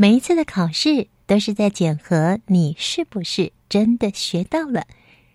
[0.00, 4.86] 每一次的考试都是在检核你是不是真的学到了。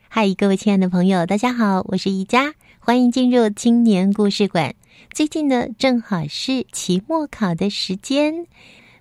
[0.08, 4.74] 嗨，各位亲爱的朋友，大家好，我是宜家，欢迎进入青年故事馆。
[5.12, 8.48] 最近呢，正好是期末考的时间。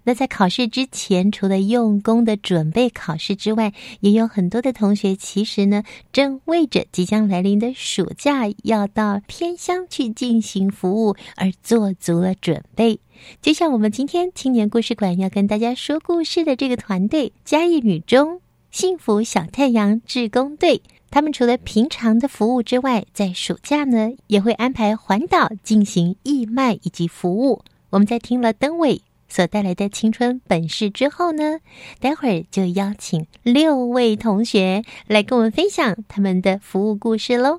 [0.04, 12.98] 那在考试之前，除了用功的准备考试之外，也有很多的同学其实呢，正为着即将来临的暑假要到偏乡去进行服务而做足了准备。
[13.40, 18.40] 就像我们今天青年故事馆要跟大家说故事的这个团队——嘉义女中
[18.72, 27.62] 幸福小太阳志工队，他们除了平常的服务之外，在暑假呢也会安排环岛进行义卖以及服务。
[27.90, 29.00] 我们在听了灯伟。
[29.32, 31.60] 所带来的青春本事之后呢，
[32.00, 37.58] 待会儿就邀请六位同学来跟我们分享他们的服务故事喽。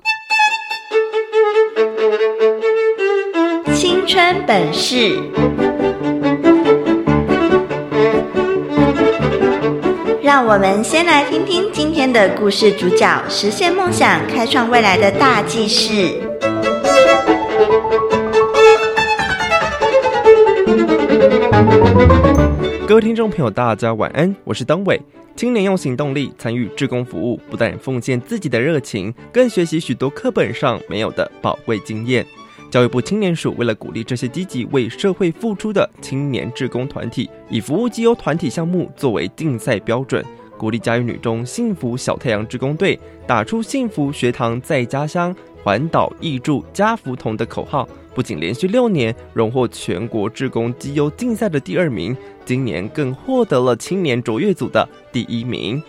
[3.74, 5.18] 青春本事，
[10.22, 16.20] 让我们先来听听今天的故事主角实现梦想、开创未来的大记事。
[22.86, 25.00] 各位听众朋友，大家晚安，我是当伟。
[25.34, 32.26] 青年用行动力参与志工服务，不但奉献自己的热情，更学习许多课本上没有的宝贵经验。
[32.70, 40.22] 教育部青年署为了鼓励这些积极为社会付出的青年志工团体，以服务绩优团体项目作为竞赛标准，
[40.58, 45.34] 鼓励嘉义女中幸福小太阳志工队打出“幸福学堂在家乡，
[45.64, 47.88] 环岛义助加福同”的口号。
[48.14, 55.82] 不仅连续六年荣获全国志工绩优竞赛的第二名，今年更获得了青年卓越组的第一名。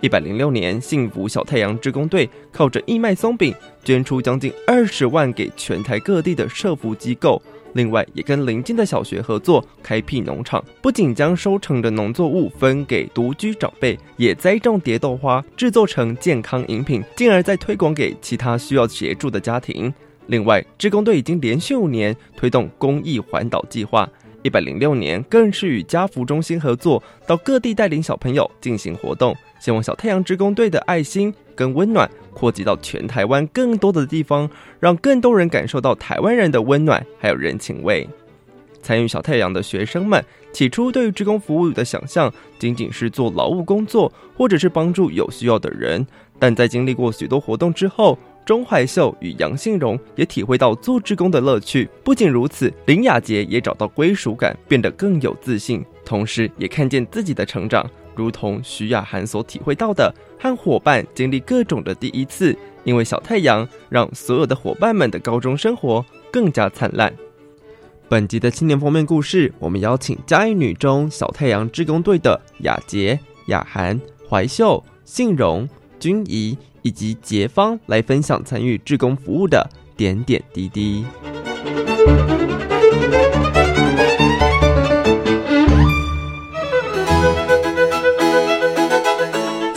[0.00, 3.54] 一百零六年，幸福小太阳志工队靠着义卖松饼，
[3.84, 7.40] 捐出将近二十万给全台各地的社福机构。
[7.74, 19.92] 另外，也跟邻近的小学合作开辟农场，不仅将收成的农作物分给独居长辈，也栽种蝶豆花，制作成健康饮品，进而再推广给其他需要协助的家庭。
[20.28, 24.08] 另外，志工队已经连续五年推动公益环岛计划，
[24.42, 38.06] 一百零六年更是与家福中心合作，到各地带领小朋友进行活动，希望小太阳志工队的爱心跟温暖扩及到全台湾更多的地方，让更多人感受到台湾人的温暖还有人情味。
[38.82, 40.22] 参与小太阳的学生们，
[40.52, 46.06] 起初对于志工服务的想象仅仅是做劳务工作，或者是帮助有需要的人，
[46.38, 48.18] 但在经历过许多活动之后。
[48.44, 51.88] 钟怀秀与杨信荣也体会到做志工的乐趣。
[52.04, 57.90] 不仅如此，林雅杰也找到归属感，变得更有自信，同时也看见自己的成长。
[58.14, 67.12] 如同徐雅涵所体会到的，和伙伴经历各种的第一次，因为小太阳让所有的伙伴们的高中生活更加灿烂。
[68.08, 76.56] 本集的青年封面故事，我们邀请嘉义女中小太阳志工队的雅杰、雅涵、怀秀、信荣、君怡。
[76.84, 81.02] 以及杰芳来分享参与志工服务的点点滴滴。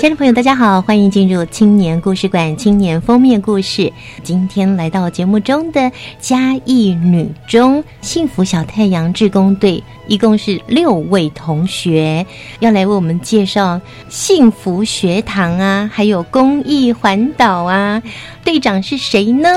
[0.00, 3.92] 亲爱的朋友，大家好，欢迎进入青年故事馆青年封面故事。
[4.22, 12.24] 今天来到节目中的嘉义女中幸福小太阳志工队，一共是六位同学，
[12.60, 18.02] 要来为我们介绍幸福学堂啊，还有公益环岛啊。
[18.42, 19.50] 队长是谁呢？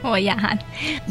[0.00, 0.58] 我雅涵，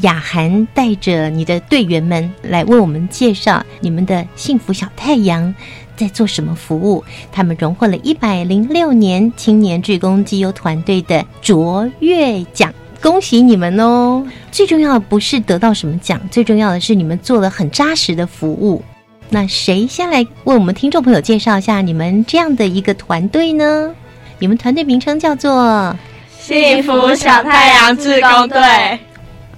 [0.02, 5.54] 雅涵带着你的队员们来为我们介绍你们的幸福小太阳
[5.96, 7.04] 在做什么服务。
[7.32, 14.26] 他们荣获了一百零六年青年志工基优团队的卓越奖，恭喜你们哦！
[14.52, 18.84] 最重要不是得到什么奖，最重要的是你们做了很扎实的服务。
[19.30, 23.94] 那谁先来为我们听众朋友介绍一下你们这样的一个团队呢？
[24.40, 25.96] 你们团队名称叫做。
[26.40, 29.00] 幸福小太阳志工队，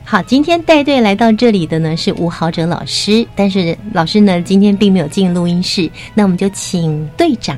[0.07, 7.57] 好，今天带队来到这里的呢是吴豪哲老师，但是老师呢今天并没有进录音室，那我们就请队长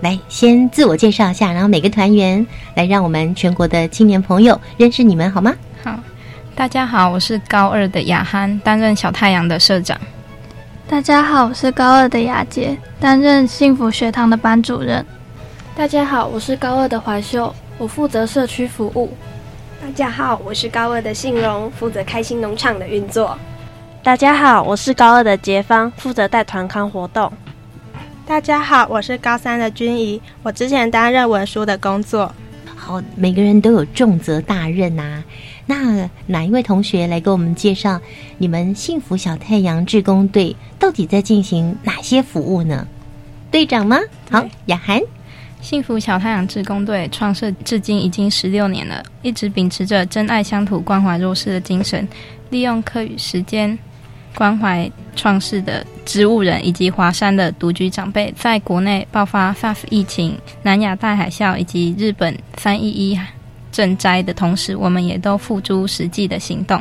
[0.00, 2.44] 来先自我介绍一下，然后每个团员
[2.74, 5.54] 来让我们全国的青年朋友认识你们，好吗？
[5.84, 6.00] 好，
[6.54, 10.00] 大家好，我是高二的雅涵，担任小太阳的社长。
[10.88, 15.04] 大家好，我是高二的雅洁，担任幸福学堂的班主任。
[15.76, 17.54] 大家好，我是高二的怀秀。
[17.76, 19.12] 我负责社区服务。
[19.84, 23.38] 大家好，我是高二的信荣，负责开心农场的运作。
[24.02, 27.30] 大家好，我是高二的杰芳，负责带团康活动。
[28.24, 32.34] 大家好，我是高三的君怡，我之前担任文书的工作。
[32.74, 35.22] 好，每个人都有重责大任呐。
[35.66, 38.00] 那哪一位同学来给我们介绍
[38.38, 42.88] 你们幸福小太阳志工队到底在进行哪些服务呢？
[43.50, 43.98] 队长吗？
[44.30, 44.98] 好，雅涵。
[45.64, 52.06] 幸福小太阳志工队创设至今已经十六年了，一直秉持着真爱乡土、关怀弱势的精神，
[52.50, 53.76] 利用课余时间
[54.36, 58.30] 关怀创世的植物人以及华山的独居长辈。
[58.36, 63.18] 在国内爆发 SARS 疫情、南亚大海啸以及日本三一一
[63.72, 66.78] 赈灾的同时，我们也都付诸实际的行动。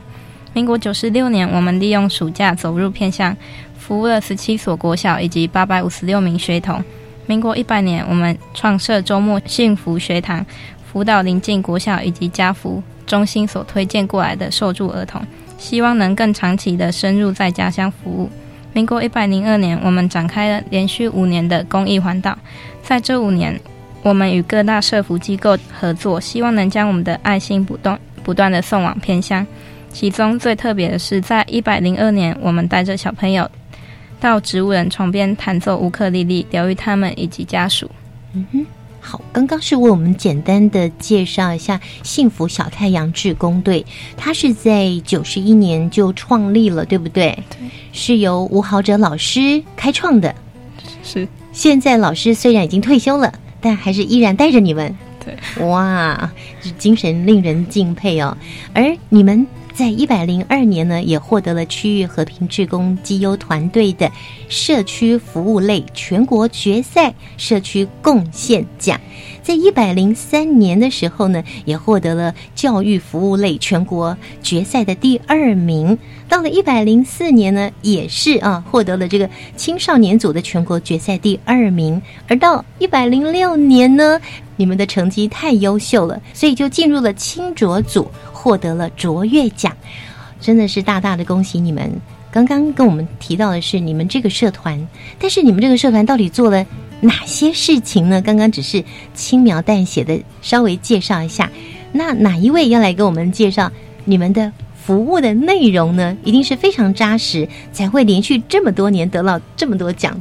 [0.52, 3.34] 民国九十六年，我们利用暑假走入偏乡，
[3.80, 6.84] 服务了十七所国小以及八百五十六名学童。
[7.26, 10.46] 民国一百年，我们创设周末幸福学堂，
[10.86, 15.22] 辅导临近国小以及家福中心所推荐过来的受助儿童，
[15.58, 18.30] 希望能更长期的深入在家乡服务。
[18.74, 22.38] 民国一百零二年，我们展开了连续五年的公益环岛，
[22.82, 23.60] 在这五年，
[24.02, 29.46] 我们与各大社福机构合作，希望能将我们的爱心不断不断的送往偏乡。
[29.92, 33.50] 其中最特别的是，在一百零二年，我们带着小朋友。
[34.24, 37.92] 到植物人床边弹奏乌克丽丽，疗愈他们以及家属。
[38.34, 38.66] 嗯哼，
[39.02, 43.86] 好，刚刚是为我们简单的介绍一下幸福小太阳志工队，
[44.16, 47.38] 它是在九十一年就创立了，对不对？
[47.50, 50.34] 对，是由吴豪哲老师开创的。
[51.04, 54.96] 是，现在老师虽然已经退休了，但还是依然带着你们。
[55.26, 56.32] 对，哇，
[56.78, 58.38] 精神令人敬佩哦。
[58.74, 59.46] 而你们。
[59.74, 64.12] 在一百零二年呢，也获得了区域和平志工绩优团队的
[64.48, 69.02] 社区服务类全国决赛社区贡献奖。
[69.42, 75.98] 在一百零三年的时候呢，也获得了教育服务类全国决赛的第二名。
[76.30, 82.02] 到了一百零四年呢，也是啊，获得了这个青少年组的全国决赛第二名。
[82.28, 84.20] 而到一百零六年呢，
[84.56, 88.10] 你们的成绩太优秀了，所以就进入了青卓组，
[88.44, 89.76] 获得了卓越奖。
[90.42, 91.90] 真的是大大的恭喜你们！
[92.30, 94.86] 刚刚跟我们提到的是你们这个社团，
[95.18, 96.66] 但是你们这个社团到底做了？
[97.00, 98.22] 哪些事情呢？
[98.22, 101.50] 刚刚只是轻描淡写的稍微介绍一下。
[101.94, 103.72] 那哪一位要来给我们介绍
[104.04, 106.18] 你们的服务的内容呢？
[106.24, 110.20] 一定是非常扎实，才会连续这么多年得到这么多奖。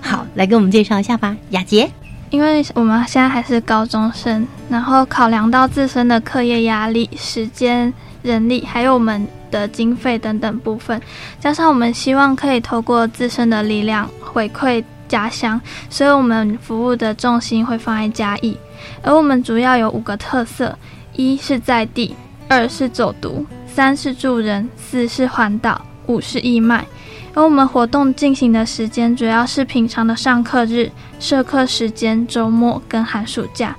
[0.00, 1.88] 好，来给我们介绍一下吧，雅洁。
[2.32, 11.00] 因为我们现在还是高中生，然后考量到自身的课业压力、时间、人力，还有我们的经费等等部分，
[11.38, 14.82] 加上我们希望可以透过自身的力量回馈。
[15.08, 15.60] 家乡，
[15.90, 18.56] 所以我们服务的重心会放在嘉义，
[19.02, 20.74] 而我们主要有五个特色：
[21.12, 22.16] 一是在地，
[22.48, 26.86] 二是走读，三是助人，四是环岛，五是义卖。
[27.34, 33.74] 而我们活动进行的时间主要是平常的上课日、社课时间、周末跟寒暑假。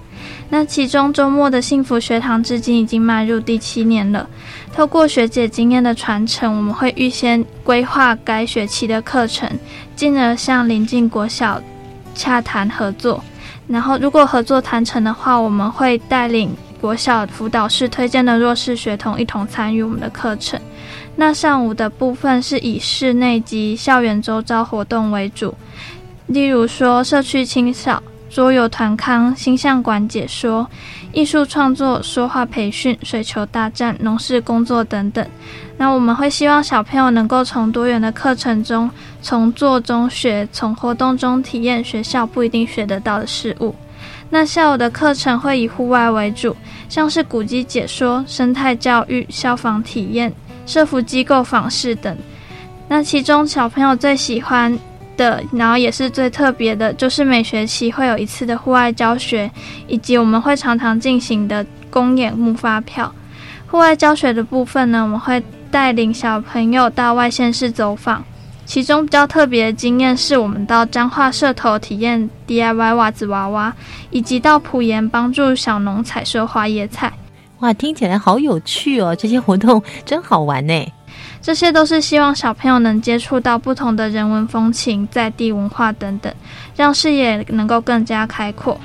[0.49, 4.27] 那其中周末的幸福学堂至今已经迈入第七年了。
[4.71, 9.49] 透过学姐经验的传承，我们会预先规划该学期的课程，
[9.95, 11.61] 进而向邻近国小
[12.15, 13.23] 洽谈合作。
[13.67, 20.59] 然后，如果合作谈成的话，我们会带领国小辅导室推荐的弱势学童一同参与我们的课程。
[21.15, 25.53] 那上午的部分是以室内及校园周遭活动为主，
[26.27, 30.67] 例如说社区清扫、桌游团康、星象馆解说、
[31.11, 35.25] 艺术创作、说话培训、水球大战、农事工作等等。
[35.77, 38.89] 那我们会希望小朋友能够从多元的课程中，
[39.21, 43.75] 从做中学，从活动中体验学校不一定学得到的事物。
[44.29, 46.55] 那下午的课程会以户外为主，
[46.89, 50.33] 像是古迹解说、生态教育、消防体验、
[50.65, 52.17] 社服机构访视等。
[52.87, 54.77] 那其中小朋友最喜欢
[55.17, 59.49] 的，然后也是最特别的，就是每学期会有一次的户外教学，
[59.87, 63.13] 以及我们会常常进行的公演募发票。
[63.67, 65.41] 户外教学的部分呢，我们会
[65.71, 68.23] 带领小朋友到外县市走访。
[68.65, 73.73] 其中比较特别的经验是我们到彰化社头体验 DIY 袜子娃娃，
[74.09, 77.11] 以及到埔盐帮助小农采收花椰菜。
[77.63, 79.15] 哇，听起来好有趣哦！
[79.15, 80.85] 这些活动真好玩呢。
[81.41, 86.33] 这些都是希望小朋友能接触到不同的人文风情、在地文化等等，
[86.75, 88.77] 让视野能够更加开阔。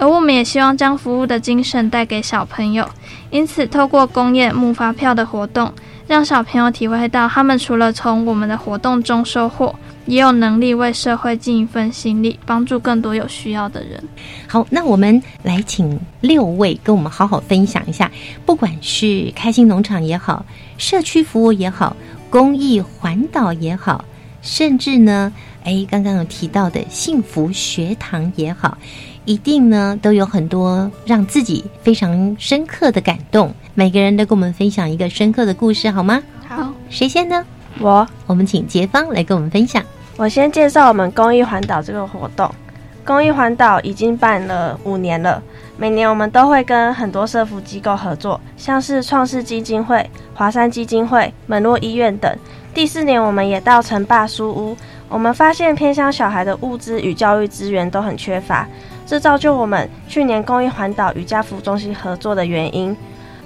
[0.00, 2.84] 而我们也希望将服务的精神带给小朋友，
[3.30, 5.72] 因此透过公演木发票的活动。
[6.08, 9.72] 让小朋友体会到，他们除了从我们的活动中收获，
[10.06, 14.02] 也有能力为社会尽一份心力，帮助更多有需要的人。
[14.48, 18.10] 好，那我们来请六位跟我们好好分享一下，
[18.44, 20.44] 不管是开心农场也好，
[20.78, 21.96] 社区服务也好，
[22.30, 24.04] 公益环岛也好，
[24.42, 25.32] 甚至呢，
[25.64, 28.78] 哎，刚刚有提到的幸福学堂也好。
[29.24, 33.52] 一定呢，都有很多让自己非常深刻的感动。
[33.74, 36.22] 每个人都跟我们分享一个深刻的故事，好吗？
[36.46, 37.44] 好，谁先呢？
[37.80, 39.84] 我，我们请杰芳来跟我们分享。
[40.18, 42.50] 我先介绍我们公益环岛这个活动。
[43.04, 45.42] 公益环岛已经办了五年了，
[45.76, 52.34] 每年我们都会跟很多社福机构合作，像是创世基金会、华山基金会、门诺医院等。
[52.72, 54.76] 第四年，我们也到城坝书屋，
[55.10, 58.66] 我们发现偏乡小孩的物资与教育资源都很缺乏。
[59.04, 62.96] 这造就我们去年公益环岛与家福中心合作的原因。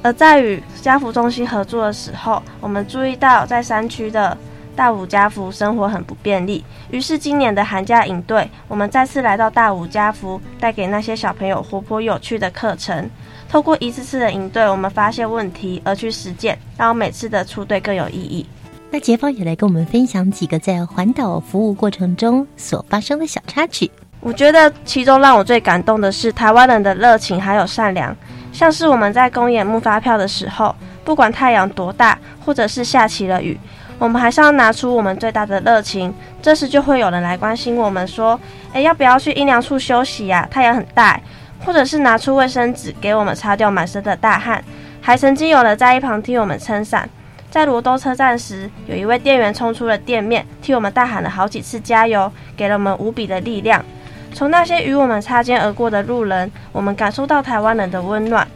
[0.03, 4.39] 而在与家福中心合作的时候，我们注意到在山区的
[4.77, 6.65] 大武家福生活很不便利。
[6.91, 13.09] 于是今年的寒假营队，我们再次来到大武家福，带给那些小朋友活泼有趣的课程。
[13.49, 18.47] 透过一次次的营队，我们发现问题而去实践，让每次的出队更有意义。
[18.91, 23.91] 那杰芳也来跟我们分享几个在环岛服务过程中所发生的小插曲。
[24.21, 28.15] 我觉得其中让我最感动的是台湾人的热情还有善良，
[28.53, 30.75] 像是我们在公演木发票的时候，
[31.05, 33.59] 不管太阳多大，或者是下起了雨，
[34.01, 36.13] 我们还是要拿出我们最大的热情。
[36.41, 38.41] 这时就会有人来关心我们，说
[38.73, 40.49] ：“诶，要不要去阴凉处休息呀？
[40.51, 41.21] 太阳很大。”
[41.63, 44.65] 或者是拿出卫生纸给我们擦掉满身的大汗。
[45.03, 47.07] 还曾经有人在一旁替我们撑伞。
[47.51, 53.85] 在罗东车站时，有一位店员冲出了店面，替我们大喊了好几次加油，给了我们无比的力量。
[54.33, 58.49] 从那些与我们擦肩而过的路人，我们感受到台湾人的温暖。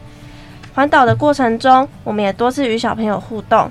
[0.75, 3.71] 环岛的过程中，我们也多次与小朋友互动。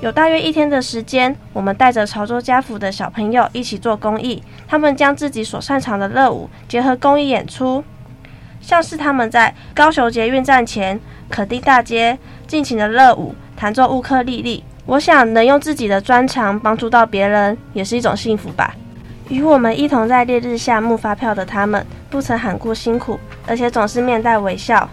[0.00, 4.42] 有大约一天的时间，我们带着潮州家福的小朋友一起做公益。
[4.66, 7.84] 他们将自己所擅长的热舞结合公益演出，
[8.62, 14.64] 像是他们在高雄捷运站前可丁大街尽情的热舞，弹奏乌克丽丽。
[14.86, 18.74] 我想能用自己的专长帮助到别人，也是一种幸福吧。
[19.28, 24.88] 与我们一同在烈日下募发票的他们，不曾喊过辛苦，而且总是面带微笑，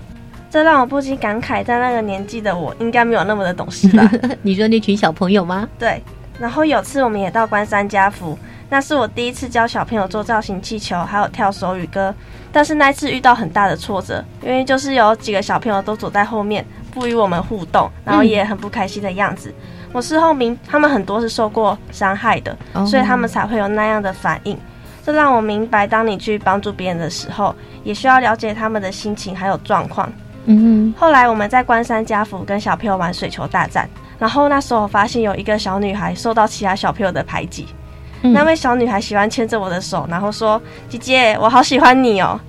[0.50, 4.10] 这让我不禁感慨，在那个年纪的我，应该没有那么的懂事吧？
[4.42, 5.68] 你说那群小朋友吗？
[5.78, 6.02] 对。
[6.40, 8.38] 然后有次我们也到关山家福，
[8.70, 12.14] 那是我第一次教小朋友做造型气球，还有跳手语歌。
[12.52, 19.52] 但是那次遇到很大的挫折，因为就是有几个小朋友都躲在后面，不与我们互动，然后也很不开心的样子。
[19.92, 24.56] 我事后明，他们很多是受过伤害的，所以他们才会有那样的反应。
[25.04, 30.08] 这让我明白，当你去帮助别人的时候，也需要了解他们的心情还有状况。
[30.48, 33.88] 嗯后来我们在关山家福跟小朋友玩水球大战，
[34.18, 37.68] 然后那时候我发现有一个小女孩受到其他小朋友的排挤。
[38.22, 42.40] 那位小女孩喜欢牵着我的手，然后说：“姐姐，我好喜欢你哦。”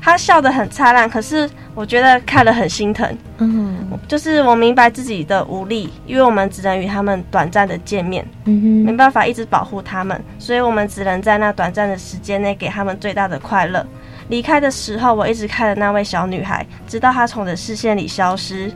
[0.00, 1.48] 她笑得很灿烂，可是。
[1.72, 13.86] 我觉得看了很心疼，嗯，就是我明白自己的无力，因为我们只能与他们短暂的见面，嗯哼，没办法一直保护他们，所以我们只能在那短暂的时间内给他们最大的快乐。
[14.30, 18.72] 离开的时候，我一直看着那位小女孩，直到她从我的视线里消失。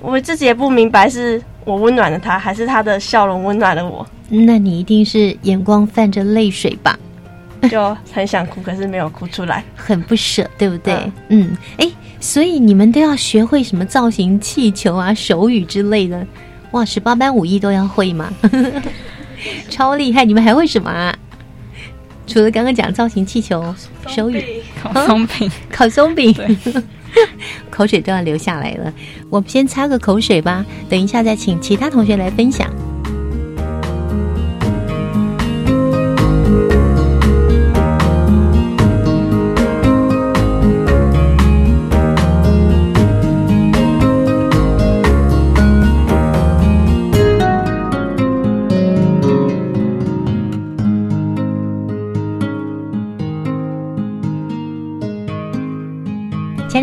[0.00, 4.06] 我自己也不明白是我温暖了她，还是她的笑容温暖了我。
[4.28, 6.98] 那你一定是眼光泛着泪水吧？
[7.70, 11.10] 就很想哭，可是没有哭出来，很不舍，对不对？
[11.28, 16.24] 嗯，哎，所以你们都要学会什么造型气球啊、手语之类的，
[16.72, 18.32] 哇，十八般武艺都要会吗？
[19.70, 20.24] 超厉害！
[20.24, 21.16] 你们还会什么啊？
[22.28, 23.74] 除了刚刚讲造型气球、
[24.06, 26.34] 手语，烤松饼，烤松饼，
[27.70, 28.92] 口水都要流下来了。
[29.30, 32.70] 我们先擦个口水吧，等一下再请其他同学来分享。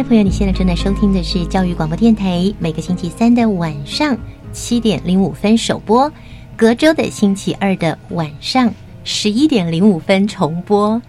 [0.08, 4.16] 朋友，你现在正在收听的是教育广播电台，每个星期三的晚上
[4.54, 6.12] 七点零五分首播，
[6.56, 8.72] 隔周的星期二的晚上
[9.04, 11.02] 十一点零五分重播。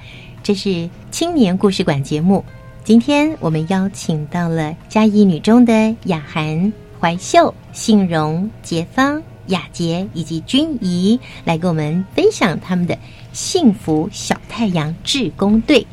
[0.43, 2.43] 这是青年故事馆节目。
[2.85, 12.97] 今天我们邀请到了嘉义女中的雅涵、怀秀、信荣、杰芳、雅洁以及君怡，来跟我们分享他们的
[13.35, 15.87] 幸福小太阳志工队。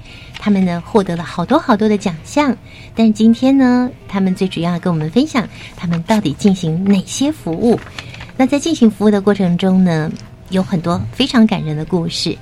[0.44, 2.54] 他们呢获得了好多好多的奖项，
[2.94, 5.48] 但是今天呢，他们最主要跟我们分享
[5.78, 7.80] 他们到底进行哪些服务。
[8.36, 10.12] 那在进行服务的过程中呢，
[10.50, 12.38] 有很多非常感人的故事。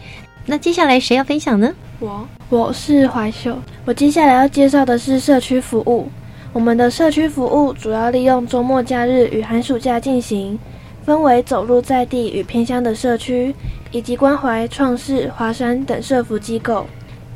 [0.47, 1.71] 那接下来谁要分享呢？
[1.99, 3.55] 我，我是怀秀。
[3.85, 6.09] 我接下来要介绍的是社区服务。
[6.53, 10.57] 我们的社区服务主要利用周末假日与寒暑假进行，
[11.05, 13.53] 分为走入在地与偏乡的社区，
[13.91, 16.87] 以及关怀创世、华山等社服机构。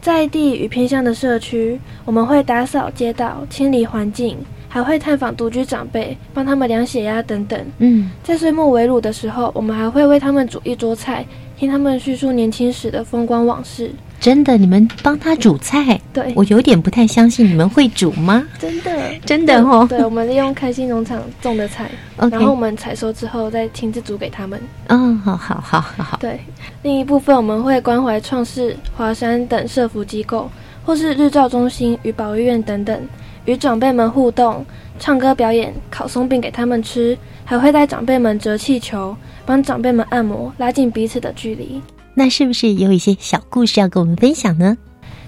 [0.05, 4.37] 在地与偏乡的社区，我们会打扫街道、清理环境，
[4.69, 7.59] 还会探访独居长辈，帮他们量血压等等。
[7.79, 11.25] 嗯，在岁末围炉的时候，我们还会为他们煮一桌菜，
[11.57, 13.89] 听他们叙述年轻时的风光往事。
[14.25, 16.01] 真的，你们帮他煮菜？
[16.11, 18.43] 对，我有点不太相信你们会煮吗？
[18.57, 18.91] 真的，
[19.23, 19.85] 真的哦。
[19.87, 24.59] 对，我们利用开心农场种的菜， 然后我们采收之后再亲自煮给他们。
[24.87, 26.17] 嗯，好好好好好。
[26.19, 26.39] 对，
[26.81, 30.49] 另一部分我们会关怀创世、华山等社福机构，
[30.83, 32.99] 或是日照中心与保育院等等，
[33.45, 34.65] 与长辈们互动，
[34.97, 39.15] 唱歌表演，烤松饼给他们吃，还会带长辈们折气球，
[39.45, 41.79] 帮长辈们按摩，拉近彼此的距离。
[42.17, 44.77] 那是不是有一些小故事要跟我们分享呢？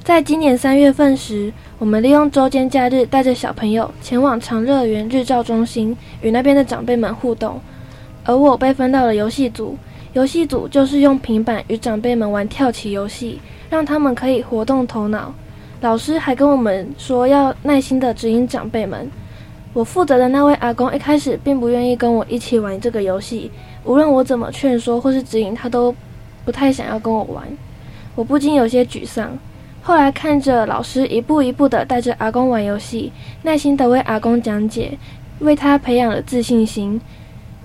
[0.05, 7.59] 在今年三月份时，我们利用周间假日，带着小朋友前往长乐园日照中心，与那边的长辈们互动。
[8.23, 9.77] 而我被分到了游戏组，
[10.13, 15.35] 游戏组就是用平板与长辈们玩跳棋游戏，让他们可以活动头脑。
[15.81, 19.11] 老师还跟我们说要耐心的指引长辈们。
[19.73, 23.51] 我负责的那位阿公一开始并不愿意跟我一起玩这个游戏，
[23.83, 25.93] 无论我怎么劝说或是指引，他都。
[26.47, 27.45] 不太想要跟我玩，
[28.15, 29.37] 我不禁有些沮丧。
[29.81, 33.11] 后来看着老师一步一步的带着阿公玩游戏，
[33.43, 34.97] 耐心的为阿公讲解，
[35.39, 37.01] 为他培养了自信心。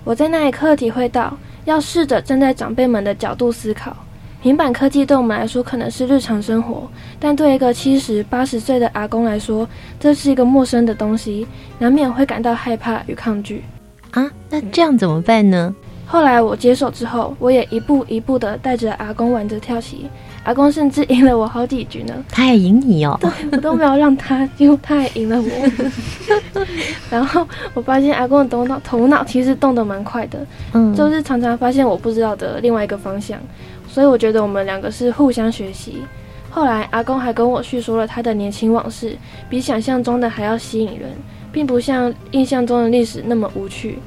[0.03, 3.95] 我在那一刻体会到，要试着站在长辈们的角度思考。
[4.41, 6.85] 平板科技对我们来说可能是日常生活，
[7.21, 9.65] 但对一个七十八十岁的阿公来说，
[9.97, 11.47] 这是一个陌生的东西，
[11.79, 13.63] 难免会感到害怕与抗拒。
[14.11, 15.73] 啊，那这样怎么办呢？
[16.05, 20.05] 后来我接手之后，我也一步一步的带着阿公玩着跳棋，
[20.43, 22.13] 阿公甚至赢了我好几局呢。
[22.29, 23.17] 他也赢你哦？
[23.19, 26.65] 对，我都没有让他，结果他也赢了我。
[27.09, 30.37] 然后我发现阿公的头脑头脑其实动得蛮快的，
[30.73, 33.39] 嗯，就是常常发现我不知道的另外一个方向，
[33.87, 36.03] 所以我觉得我们两个是互相学习。
[36.51, 39.17] 后来阿公还跟我叙说了他的年轻往事，
[39.49, 41.09] 比想象中的还要吸引人，
[41.51, 43.97] 并不像印象中的历史那么无趣。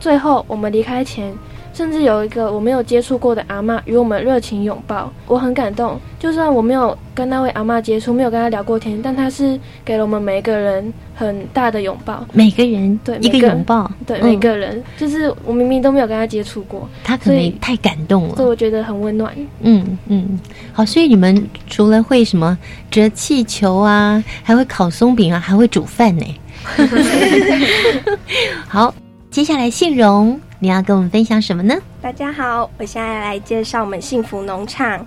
[0.00, 1.32] 最后我们离开前。
[1.72, 5.98] 甚至有一个我没有接触过的阿妈与我们热情拥抱，我很感动。
[6.18, 12.26] 就算我没有跟那位阿妈接触，没有跟她聊过天，但她是给了我们每一个人很大的拥抱。
[12.32, 19.32] 每个人对一个拥抱，对每个人，就是我明明都没有跟她接触过，她可能太感动了，所以我觉得很温暖。
[19.60, 20.38] 嗯嗯，
[20.72, 22.58] 好，所以你们除了会什么
[22.90, 26.24] 折气球啊，还会烤松饼啊，还会煮饭呢。
[28.68, 28.92] 好，
[29.30, 30.40] 接下来信荣。
[30.58, 31.76] 你要跟我们分享什么呢？
[32.02, 35.06] 大家好，我现在来介绍我们幸福农场。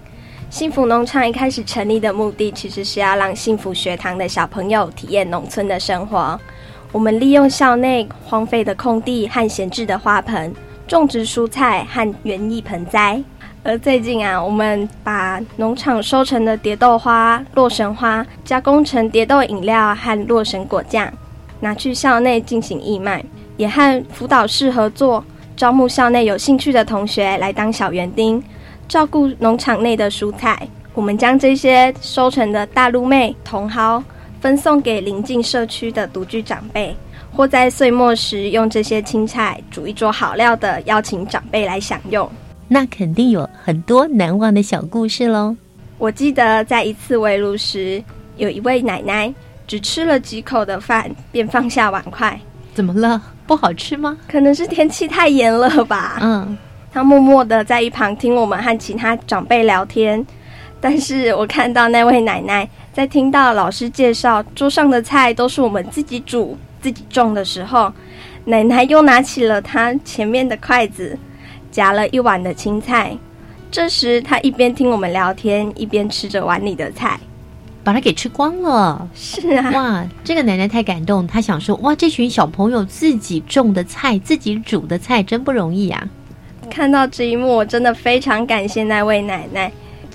[0.49, 6.39] 幸福农场一开始成立的目的，其实是要让幸福学堂的小朋友体验农村的生活。
[6.93, 10.55] 我们利用校内荒废的空地和闲置的花盆，
[10.87, 13.21] 种植蔬菜和园艺盆栽。
[13.61, 21.11] 而最近啊，我们把农场收成的蝶豆花、洛神花加工成蝶豆饮料和洛神果酱，
[21.59, 23.23] 拿去校内进行义卖，
[23.57, 25.23] 也和辅导室合作。
[25.55, 28.43] 招募校内有兴趣的同学来当小园丁，
[28.87, 30.67] 照顾农场内的蔬菜。
[30.95, 34.03] 我们将这些收成的大陆妹、茼蒿
[34.41, 36.95] 分送给邻近社区的独居长辈，
[37.31, 42.29] 或在岁末时用这些青菜煮一桌好料的，邀请长辈来享用。
[42.67, 45.55] 那肯定有很多难忘的小故事喽。
[45.99, 48.03] 我记得在一次围炉时，
[48.37, 49.31] 有一位奶奶
[49.67, 52.39] 只吃了几口的饭便放下碗筷，
[52.73, 53.21] 怎么了？
[53.45, 54.17] 不好吃吗？
[54.27, 56.17] 可能是天气太炎了吧。
[56.21, 56.57] 嗯，
[56.91, 60.25] 他默默的在一旁听我们和其他长辈聊天，
[60.79, 67.91] 但是我看到那位奶奶在听到老师介绍桌上的菜都是我们自己煮、自己种的时候，
[68.45, 71.17] 奶奶又拿起了她前面的筷子，
[71.71, 73.17] 夹了一碗的青菜。
[73.71, 77.19] 这时，她一边听我们聊天，一边吃着碗里的菜。
[77.83, 79.07] 把它给吃光了。
[79.13, 86.07] 是啊，哇，这个奶奶太感动，她想说，哇，这群小朋友自己种的菜，自己煮的菜，真不容易啊。
[86.69, 89.71] 看到这一幕，我真的非常感谢那位奶奶。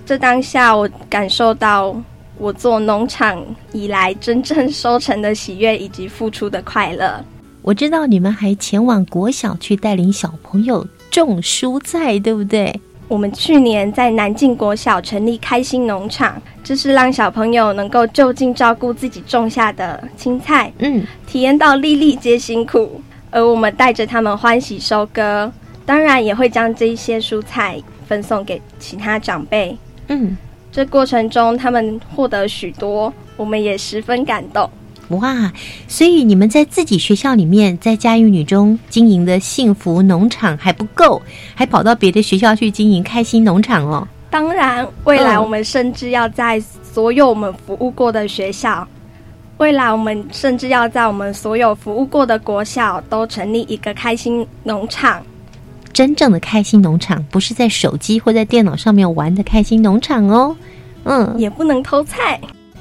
[0.07, 1.94] 这当下，我感受到
[2.38, 7.22] 我做农场以来真正收成的喜悦以及付出的快乐。
[7.61, 12.81] 我知道你们还前往国小去带领小朋友种蔬菜，对不对？
[13.09, 25.51] 我们去年在南靖国小成立开心农场，这是让小朋友能够就近照顾自己种下的青菜，嗯，体验到粒粒皆辛苦，而我们带着他们欢喜收割，
[25.87, 29.75] 当然也会将这一些蔬菜分送给其他长辈，
[30.09, 30.37] 嗯，
[30.71, 34.68] 这过程中他们获得许多，我们也十分感动。
[35.09, 35.53] 哇！
[35.87, 41.21] 所以你们在自己学校里面，在嘉义女中经营的幸福农场还不够，
[41.55, 44.07] 还跑到别的学校去经营开心农场哦。
[44.31, 48.87] 当然，未来我们甚至要在所有我们服务过的学校，
[49.57, 55.23] 未来我们甚至要在我们所有服务过的国小都成立一个开心农场。
[55.94, 60.55] 真正的开心农场，不是在手机或在电脑上面玩的开心农场哦。
[61.05, 62.38] 嗯，也不能偷菜。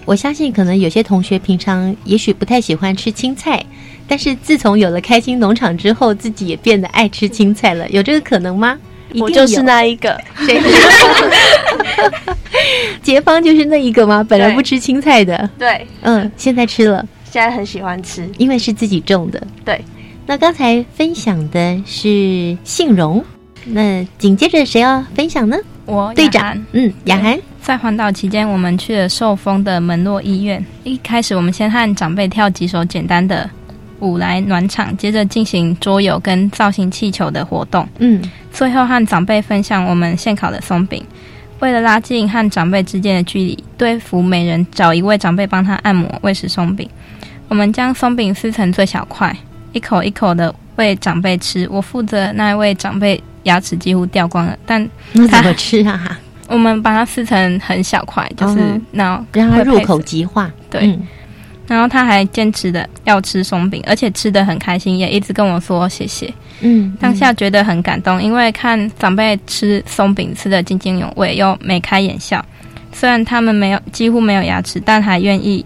[0.08, 3.62] 我相信，可能有些同学平常也许不太喜欢吃青菜，
[4.08, 7.86] 但是自从有了开心农场之后，自己也变得爱吃青菜了。
[7.90, 8.78] 有这个可能吗？
[9.20, 10.18] 我就是那一个。
[10.46, 10.62] 谁？
[13.04, 14.24] 杰芳就是那一个吗？
[14.24, 15.50] 本来不吃青菜的。
[15.60, 15.86] 对。
[16.02, 17.06] 嗯，现在吃了。
[17.30, 19.46] 现在很喜欢吃，因为是自己种的。
[19.66, 19.84] 对。
[20.26, 23.22] 那刚才分享的是杏蓉，
[23.66, 25.58] 那紧接着谁要分享呢？
[25.86, 26.58] 我队长。
[26.72, 27.38] 嗯，雅涵。
[27.68, 30.66] 在环岛期间，我们去了寿丰的门诺医院。
[30.86, 33.48] 一开始，我们先和长辈跳几首简单的
[34.00, 37.86] 舞来暖场，接着进行桌游跟造型气球的活动。
[38.00, 41.04] 嗯，最后和长辈分享我们现烤的松饼。
[41.60, 46.90] 为了拉近和长辈之间的距离，对付每人找一位长辈帮他按摩喂食松饼。
[47.50, 49.36] 我们将松饼撕成最小块，
[49.74, 51.68] 一口一口的喂长辈吃。
[51.70, 56.18] 我负责那一位长辈牙齿几乎掉光了，但他怎么吃啊？
[56.48, 60.52] 我们把它撕成很小块，就是那让它入口即化。
[60.70, 60.98] 对，
[61.68, 66.34] 然后他还坚持的要吃松饼，而且吃的很开心，也一直跟我说谢谢。
[66.62, 72.44] 嗯，当下觉得很感动，因为看长辈吃松饼吃的津津有味，又眉开眼笑。
[72.92, 75.66] 虽然他们没有几乎没有牙齿，但还愿意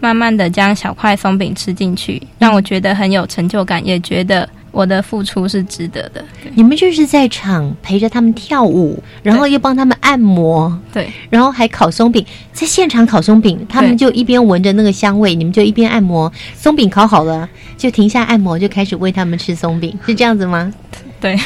[0.00, 4.48] 慢慢的将小块松饼吃进去，让我觉得很有成就感，也觉得。
[4.78, 6.24] 我的付出是值得的。
[6.54, 16.32] 你们就是在场陪着他们跳舞，然后又帮他们按摩，对，然后还烤松饼，在现场烤松饼，他们就一边闻着那个香味，你们就一边按摩。
[16.54, 20.72] 松饼烤好了，就停下按摩，就开始喂他们吃松饼，是这样子吗？
[21.20, 21.36] 对，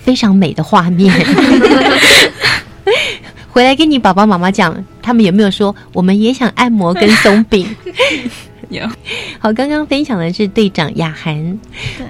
[0.00, 1.12] 非常美的画面。
[3.52, 7.68] 回来跟你爸爸妈妈讲，他们有没有说我们也想按摩跟松饼？
[8.70, 8.82] 有。
[9.38, 11.58] 好，刚刚分享的是队长雅涵，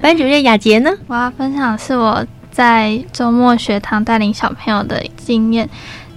[0.01, 0.93] 班主任雅杰呢？
[1.09, 5.69] 我要分享是我在周末学堂带领小朋友的经验。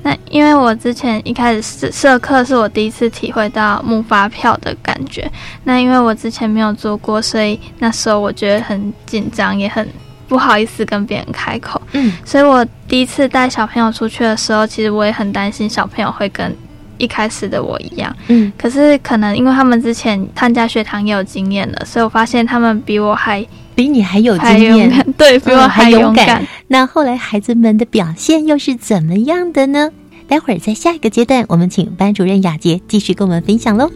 [0.03, 5.27] 那因为我之前一开始社社课是我第一次体会到木发票的感觉。
[5.63, 9.89] 那因为我之前没有做过，所以那时候我觉得很紧张，也很
[10.27, 11.81] 不好意思跟别人开口。
[11.93, 16.55] 嗯，所以我第一次带小朋友出去的时候，其实我也很担心小朋友会跟。
[16.97, 26.47] 一开始的我一样，嗯，可是可能因为他们之前参加学堂也有经验了，所以我发现他们比我还比你还有经验， 对，比我还勇敢。
[26.69, 29.91] 那后来孩子们的表现又是怎么样的呢？
[30.29, 33.91] 待会儿在下一个阶段，我们请班主任雅洁继续跟我们分享喽。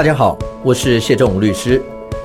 [0.00, 1.78] 大家好，我是谢仲武律师。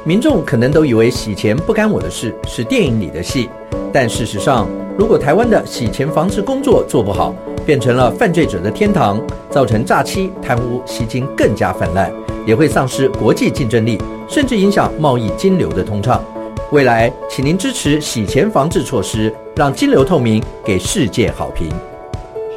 [0.06, 3.50] 民众可能都以为洗钱不干我的事，是电影里的戏。
[3.92, 4.66] 但事实上，
[4.98, 7.36] 如果台湾的洗钱防治工作做不好，
[7.66, 12.10] 变成了犯罪者的天堂，造成诈欺、贪污、吸金更加泛滥，
[12.46, 16.24] 也会丧失国际竞争力，甚至影响贸易金流的通畅。
[16.72, 21.68] 未来，请您支持洗钱防治措施，让金流透明，给世界好评。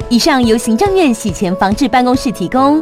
[0.07, 2.81] 以上由行政院洗钱防治办公室提供。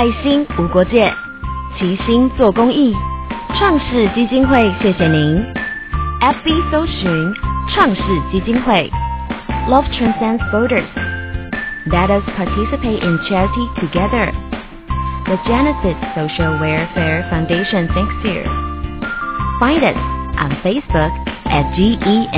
[0.00, 1.12] 爱心无国界，
[1.78, 2.94] 齐心做公益。
[3.58, 5.44] 创世基金会，谢谢您。
[6.20, 7.34] FB 搜寻
[7.68, 8.90] 创世基金会，
[9.68, 10.84] Love transcends borders.
[11.86, 14.32] Let us participate in charity together.
[15.26, 18.44] The Genesis Social Welfare Foundation thanks you.
[19.58, 19.96] Find us
[20.38, 21.12] on Facebook
[21.46, 22.28] at genefis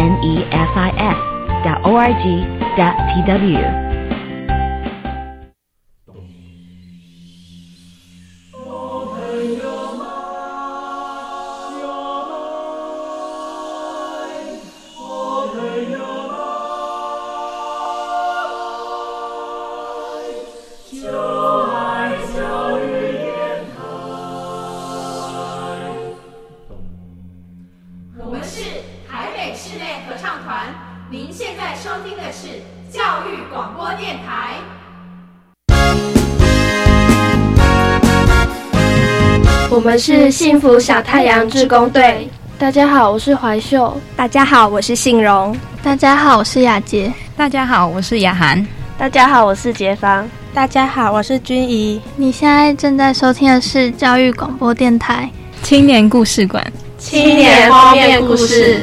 [40.23, 42.29] 是幸福小太阳志工队。
[42.57, 43.93] 大家好，我是怀秀。
[44.15, 45.53] 大家好，我是信荣。
[45.83, 47.12] 大家好，我是雅洁。
[47.36, 48.65] 大家好，我是雅涵。
[48.97, 50.25] 大家好，我是杰芳。
[50.53, 52.01] 大家好，我是君怡。
[52.15, 55.29] 你现在正在收听的是教育广播电台
[55.62, 56.65] 青年故事馆，
[56.97, 58.81] 青年方面故事。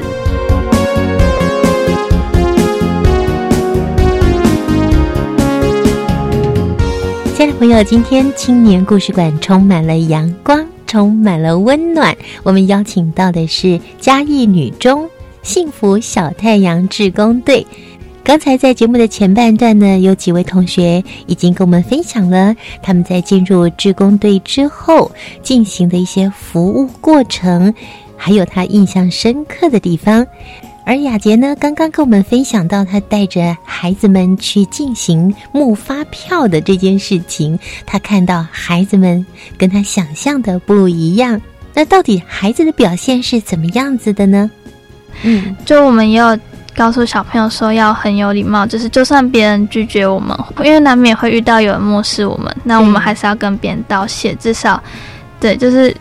[7.35, 10.63] 亲爱的朋友，今天青年故事馆充满了阳光。
[10.91, 12.17] 充满了温暖。
[12.43, 15.09] 我们邀请到的是嘉义女中
[15.41, 17.65] 幸福小太阳志工队。
[18.25, 25.09] 刚才在节目的前半段呢，有几位同学已经跟我们分享了他们在进入志工队之后
[25.45, 27.73] 进行的一些服务过程，
[28.17, 30.27] 还有他印象深刻的地方。
[30.85, 39.25] 而雅洁呢，刚刚跟我们分享到，她带着孩子们去进行募发票的这件事情，她看到孩子们
[39.57, 41.41] 跟她想象的不一样。
[41.75, 44.51] 那到底孩子的表现是怎么样子的呢？
[45.23, 46.37] 嗯，就我们也有
[46.75, 54.83] 告诉小朋友说，要很有礼貌，就是就算别人拒绝我们，因为难免会遇到有人漠视我们，那我们还是要跟别人道谢，至少
[55.39, 55.95] 对，就是。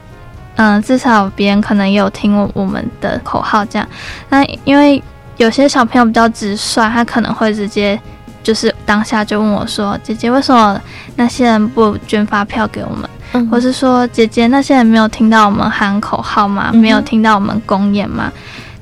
[0.61, 3.87] 嗯，至少别人可能也有听我我们的口号这样。
[4.27, 5.01] 那因为
[5.37, 7.97] 有些小朋友比较直率，他可能会直接
[8.43, 10.77] 就是当下就问我说：“姐姐，为什么
[11.15, 13.09] 那些人不捐发票给我们？”
[13.49, 16.71] 或是说：“姐姐，那些人没有听到我们喊口号吗？
[16.73, 18.29] 没有听到我们公演吗？”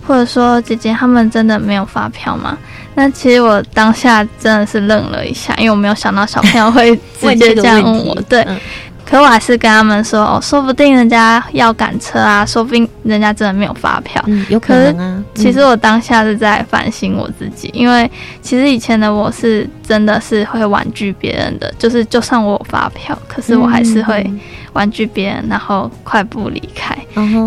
[0.08, 2.58] 或者说：“姐姐，他们真的没有发票吗？”
[2.96, 8.16] 那其实我当下真的是愣了一下，因为我没有想到小朋友会直接这样问我。
[8.28, 8.44] 对。
[9.10, 15.24] 可我还是跟他们说哦，说不定人家要赶车啊，说不定人家真的没有发票，有可能啊。
[15.34, 18.10] 其实我当下是在反省我自己，因为
[18.42, 24.30] 其实以前的我是真的是会婉拒别人的，就是就算我有发票，可是我还是会
[24.74, 26.94] 婉拒别人，然后快步离开。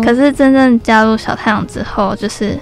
[0.03, 2.57] 可是真正加入小太阳之后，就是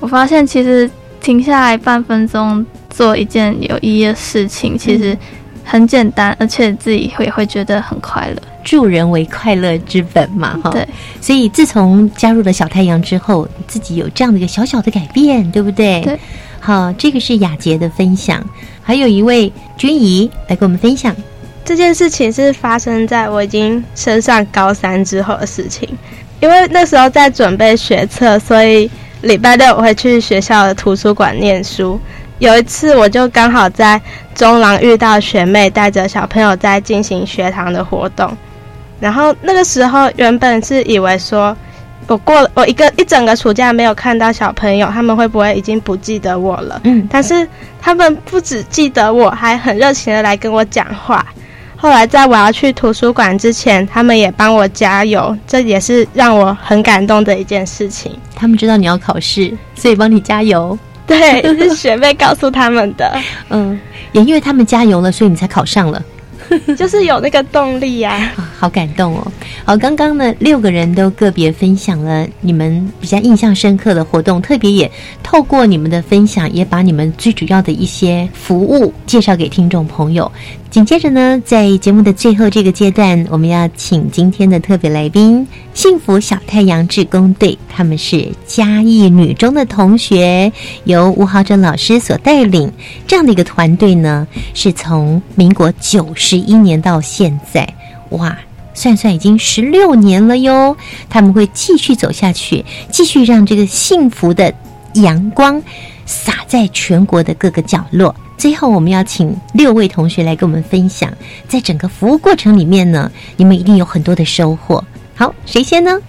[0.00, 5.14] 我发现其实停下来半分钟做一件有意义的事情，其实。
[5.70, 8.42] 很简单，而且自己会会觉得很快乐。
[8.64, 10.70] 助人为快乐之本嘛，哈。
[10.70, 10.84] 对，
[11.20, 16.00] 所以自从加入了小太阳之后，自己有这样的一个小小的改变，对不对？
[16.00, 16.18] 对。
[16.58, 18.44] 好，这个是雅洁的分享，
[18.82, 21.14] 还有一位君怡来跟我们分享。
[21.64, 25.88] 这件事情是发生在我已经升上高三之后的事情，
[26.40, 28.90] 因为那时候在准备学测，所以
[29.22, 32.00] 礼拜六我会去学校的图书馆念书。
[32.40, 34.00] 有一次，我就刚好在
[34.34, 38.36] 中廊遇到学妹带着小朋友在进行学堂的活动，
[38.98, 41.54] 然后那个时候原本是以为说，
[42.06, 46.80] 我过了我一个一整个暑假没有看到小朋友，他们会不会已经不记得我了？
[46.84, 47.46] 嗯，但是
[47.78, 51.24] 他们不只记得我，还很热情的来跟我讲话。
[51.76, 58.12] 后来在我要去图书馆之前，他们也帮我加油，这也是让我很感动的一件事情。
[58.34, 60.78] 他们知道你要考试，所以帮你加油。
[61.10, 63.20] 对，是学妹告诉他们的。
[63.48, 63.78] 嗯，
[64.12, 66.02] 也因为他们加油了，所以你才考上了。
[66.76, 69.32] 就是有那个动力呀，好感动哦！
[69.64, 74.90] 好，刚刚呢，六个人都个别分享了你们比较印象深刻的活动，特别也
[75.22, 80.30] 透过你们的分享，也把你们最主要的一些服务介绍给听众朋友。
[80.70, 90.52] 紧接着呢，在节目的最后这个阶段，我们要请今天的特别来宾——幸福小太阳志工队，他们是嘉义女中的同学，
[90.84, 92.72] 由吴豪珍老师所带领
[93.04, 97.68] 这样的一个团队呢，是从民国九十一年到现在，
[98.10, 98.38] 哇，
[98.72, 100.76] 算算已经十六年了哟。
[101.08, 104.54] 他们会继续走下去，继续让这个幸福的
[104.94, 105.60] 阳光
[106.06, 108.14] 洒在全国的各个角落。
[108.40, 111.12] 最后，我们要请六位同学来跟我们分享，
[111.46, 114.82] 在整个服务过程里面呢，你们一定有很多的收获。
[115.14, 116.00] 好，谁先呢？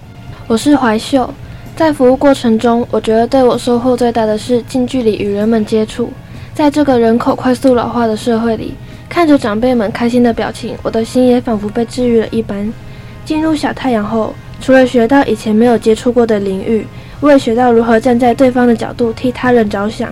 [0.46, 1.28] 我是怀秀，
[1.76, 6.10] 在服务过程中，我觉得对我收获最大的是近距离与人们接触。
[6.54, 8.72] 在这个人口快速老化的社会里，
[9.10, 12.72] 看着长辈们开心的表情，我的心也仿佛被治愈了一般。
[13.26, 16.86] 进入小太阳后，除了学到以前没有接触过的领域，
[17.20, 20.10] 我也学到如何站在对方的角度替他人着想。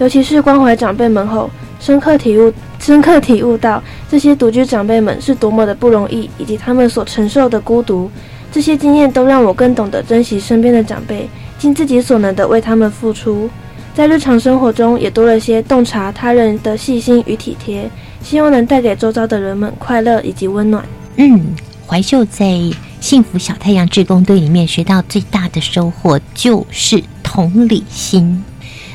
[0.00, 8.10] 尤其是关怀长辈们后，深刻体悟、深刻体悟到这些独居长辈们是多么的不容易，以及他们所承受的孤独。
[8.50, 13.48] 这些经验都让我更懂得珍惜身边的长辈，尽自己所能的为他们付出。
[13.94, 17.88] 在日常生活中，也多了些洞察他人的细心与体贴，
[18.22, 20.82] 希望能带给周遭的人们快乐以及温暖。
[21.16, 21.54] 嗯，
[21.86, 22.58] 怀秀在
[23.00, 28.42] 幸福小太阳志工队里面学到最大的收获就是同理心。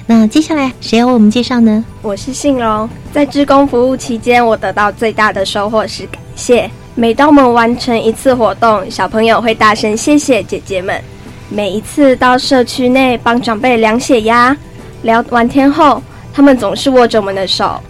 [0.08, 1.84] 那接下来谁要为我们介绍呢？
[2.04, 6.70] 我是信荣，在志工服务期间，我得到最大的收获是感谢。
[6.94, 11.02] 每当我们完成一次活动，小朋友会大声谢谢姐姐们。
[11.50, 14.56] 每一次到社区内帮长辈量血压、
[15.02, 16.00] 聊完天后，
[16.32, 17.82] 他们总是握着我们的手，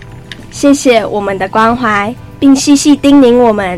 [0.51, 3.77] 谢谢我们的关怀，并细细叮咛我们。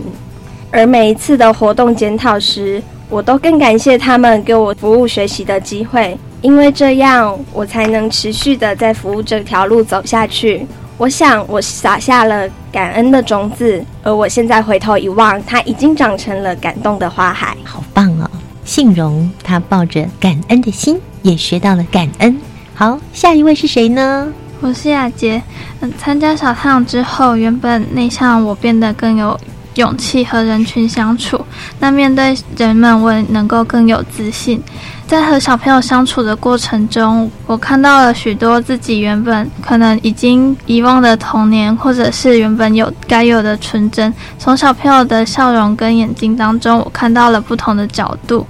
[0.69, 6.15] 而每一次的活动检讨时，我都更感谢他们给我服务学习的机会。
[6.41, 10.65] 因为这样，我才能持续的在服务这条路走下去。
[10.97, 17.55] 我想，我撒下了感恩的种子，而我现在回头一望，它已经长成了感动的花海。
[17.63, 18.29] 好棒哦！
[18.65, 22.39] 信荣他抱着感恩的心，也学到了感恩。
[22.73, 24.27] 好，下一位是谁呢？
[24.59, 25.41] 我是雅洁。
[25.81, 29.39] 嗯，参加小太阳之后，原本内向我变得更有
[29.77, 31.39] 勇气和人群相处。
[31.79, 34.61] 那面对人们，我也能够更有自信。
[35.07, 44.13] 在和小朋友相处的过程中，我看到了许多自己原本可能已经遗忘的童年，或者是原本有该有的纯真。
[44.37, 48.45] 从小朋友的笑容跟眼睛当中，我看到了不同的角度。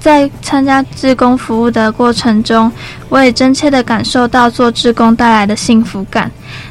[0.00, 2.72] 在参加志工服务的过程中，
[3.10, 6.30] 我也真切地感受到做志工带来的幸福感。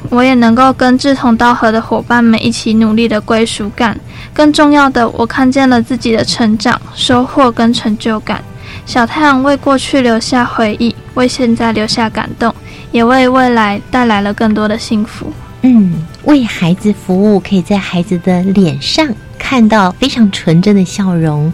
[0.10, 3.98] 我也能够跟志同道合的伙伴们一起努力的归属感。
[4.34, 8.44] 更重要的，我看见了自己的成长、收获跟成就感。
[8.86, 12.54] 小太阳为过去留下回忆，为现在留下感动，
[12.92, 15.32] 也为未来带来了更多的幸福。
[15.62, 19.08] 嗯，为孩子服务，可以在孩子的脸上
[19.40, 21.52] 看到非常纯真的笑容，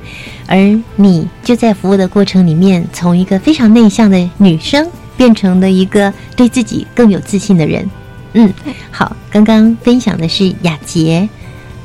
[0.48, 0.58] 而
[0.98, 7.90] 你就在服务的过程里面，从一个非常内向的女生，变成了一个对自己更有自信的人。
[8.34, 8.54] 嗯，
[8.92, 11.30] 好，刚刚分享的是雅洁，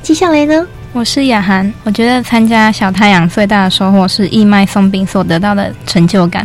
[0.03, 0.67] 接下来呢？
[0.93, 6.45] 我是雅涵，我觉得参加小太阳最大的收获是义卖送饼所得到的成就感。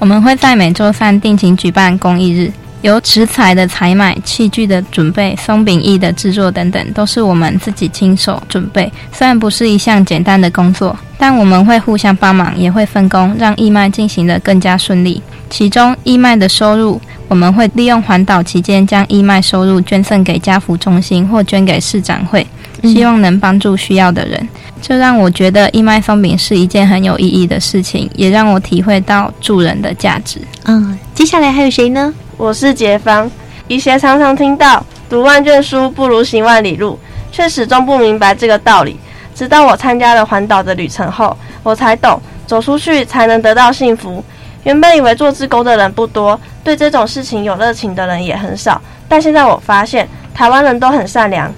[0.00, 2.50] 我们会在每周三定期举办公益日，
[2.82, 8.92] 由食材的采买、器具的准备、松饼艺的制作等等，都是我们自己亲手准备。
[9.12, 15.20] 虽然不是一项简单的工作，但我们会互相帮忙，也会分工，让义卖进行的更加顺利。
[15.48, 22.46] 其中义卖的收入，我们会利用环岛期间将义卖收入捐赠给家福中心或捐给市长会。
[22.82, 24.48] 希望能帮助需要的人，
[24.82, 30.38] 这让我觉得义卖松饼是一件很有意义的事情，也让我体会到助人的价值。
[30.64, 32.12] 嗯，接下来还有谁呢？
[32.38, 33.30] 我是杰芳。
[33.66, 36.98] 以前常常听到“读万卷书不如行万里路”，
[37.32, 39.00] 却始终不明白这个道理。
[39.34, 44.22] 直到我参加了环岛的旅程后，我才懂，走出去才能得到幸福。
[44.64, 51.50] 原本以为做志工的人不多，对这种事情有热情的人也很少，但现在我发现，台湾人都很善良。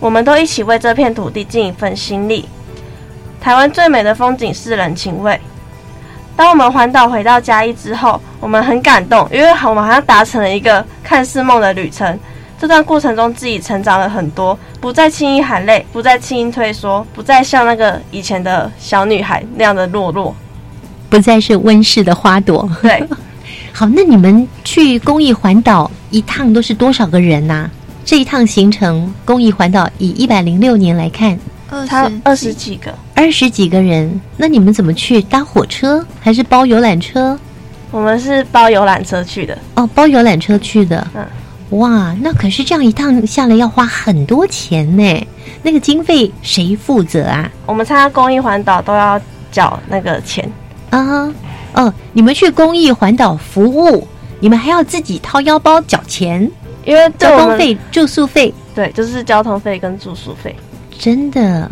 [0.00, 2.48] 我们都一起为这片土地尽一份心力。
[3.38, 5.38] 台湾最美的风景是人情味。
[6.42, 12.18] 当我们环岛回到嘉义之后，我们很感动，因为我们好像达成了一个看似梦的旅程。
[12.58, 20.34] 这段过程中自己成长了很多，不再轻易喊累，不再轻易退缩，不再像那个以前的小女孩那样的懦弱，
[21.08, 22.68] 不再是温室的花朵。
[22.82, 23.08] 对，
[23.72, 27.70] 好，那你们去公益环岛一趟都是多少个人呐、
[28.04, 31.38] 这一趟行程公益环岛以一百零六年来看，
[31.86, 35.22] 他二十几个，二十几个人，那你们怎么去？
[35.22, 37.38] 搭火车还是包游览车？
[37.90, 39.56] 我们是包游览车去的。
[39.74, 41.06] 哦，包游览车去的。
[41.14, 41.26] 嗯，
[41.78, 45.26] 哇，那可是这样一趟下来要花很多钱呢。
[45.62, 47.50] 那个经费谁负责啊？
[47.66, 49.20] 我们参加公益环岛都要
[49.50, 50.50] 缴那个钱
[50.90, 51.32] 啊。
[51.74, 54.06] 哦，你们去公益环岛服务，
[54.40, 56.50] 你们还要自己掏腰包缴钱，
[56.84, 60.54] 因为交通费、住宿费，对，就是交通费跟住宿费。
[60.98, 61.70] 真的，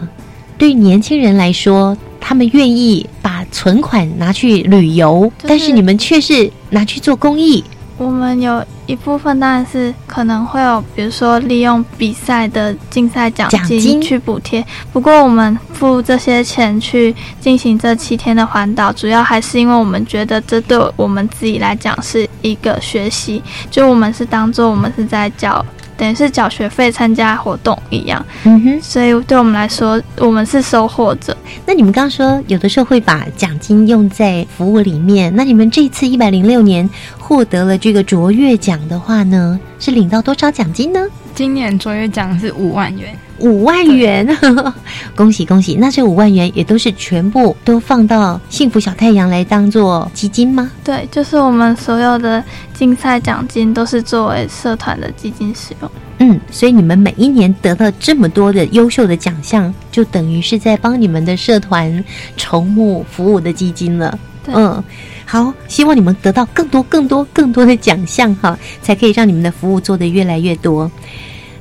[0.59, 7.63] 对年轻人来说，他们愿意把存款拿去旅游，就是、但是你们却是拿去做公益。
[7.97, 14.65] 我们有一部分当然是可能会有，比如说利用比赛的竞赛奖金去补贴。
[14.91, 25.65] 不过我们付这些钱去进行这七天的环岛，主要还是因为我们觉得这对我们自己来讲是一个学习，就我们是当做我们是在缴。
[26.01, 31.37] 等于是缴学费参加活动一样，嗯哼，所以对我们来说，我们是收获者。
[31.67, 36.89] 那你们刚刚说有的时候会把奖金用在服务里面，那你们这次一百零六年
[37.19, 41.07] 获得了这个卓越奖的话呢，是领到多少奖金呢？
[41.41, 44.29] 今年卓越奖是五万元，五万元，
[45.17, 45.75] 恭喜恭喜！
[45.75, 50.71] 那这五万元也都是全部都放到幸福小太阳来当做基金吗？
[50.85, 55.91] 对，就是我们所有的竞赛奖金都是作为社团的基金使用。
[56.19, 62.05] 嗯，所以你们每一年得到这么多的优秀的奖项，就等于是在帮你们的社团
[62.37, 64.19] 筹募服务的基金了。
[64.53, 64.85] 嗯，
[65.25, 70.91] 好，希望你们得到更多、更多、更多的奖项哈，才可以让你们的服务做得越来越多。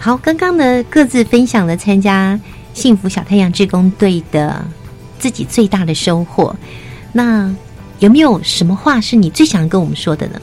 [0.02, 2.40] 好，刚刚呢各自分享了参加
[2.74, 4.66] 幸福小太阳志工队的
[5.20, 6.56] 自己最大的收获。
[7.12, 7.54] 那
[8.00, 10.40] 有没有什么话是你最想跟我们说的呢？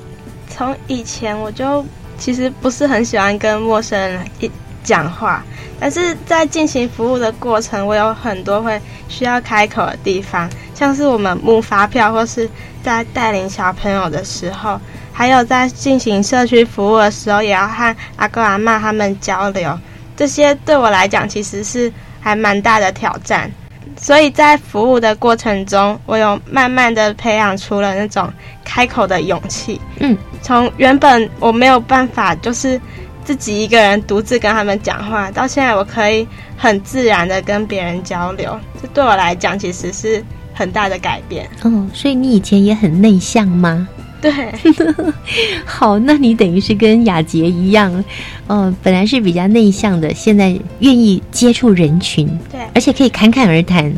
[0.51, 1.83] 从以前我就
[2.19, 4.51] 其实不是很喜欢跟陌生人一
[4.85, 5.43] 讲话，
[5.81, 8.79] 但是在进行服务的过程，我有很多会
[9.09, 12.47] 需要开口的地方，像是我们募发票，或是
[12.83, 14.79] 在带领小朋友的时候。
[15.17, 19.77] 还有在进行社区服务的时候，也要和阿公阿妈他们交流，
[20.15, 21.91] 这些对我来讲其实是
[22.21, 23.51] 还蛮大的挑战。
[23.99, 28.31] 所以在服务的过程中，我有慢慢的培养出了那种
[28.63, 29.81] 开口的勇气。
[30.01, 32.79] 嗯，从原本我没有办法就是
[33.25, 41.49] 自己一个人独自跟他们讲话，到现在我可以很自然的跟别人交流，这对我来讲其实是很大的改变。
[41.63, 43.89] 哦，所以你以前也很内向吗？
[44.31, 45.13] 对，
[45.65, 48.05] 好，那你等于是跟雅洁一样，
[48.47, 53.93] 呃，本来是比较内向的，现在愿意接触人群，对，而且可以侃侃而谈。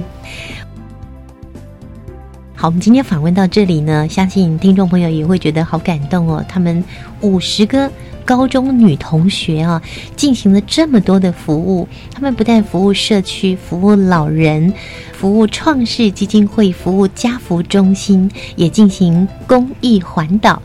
[2.61, 6.45] 好，我们今天访问到这里呢，相信听众朋友也会觉得好感动哦。
[6.49, 6.83] 他们
[7.21, 7.89] 五十个
[8.25, 9.81] 高中女同学啊，
[10.17, 14.75] 进行了这么多的服务，他们不但服务社区、服务老人、
[15.13, 20.61] 服务创世基金会、服务家福中心，也进行公益环岛。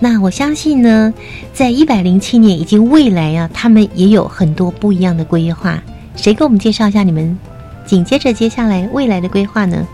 [0.00, 1.12] 那我相信呢，
[1.52, 5.78] 在一百零七年以及未来啊，他们也有很多不一样的规划。
[6.16, 7.38] 谁给我们介绍一下你们
[7.84, 9.86] 紧接着接下来未来的规划呢？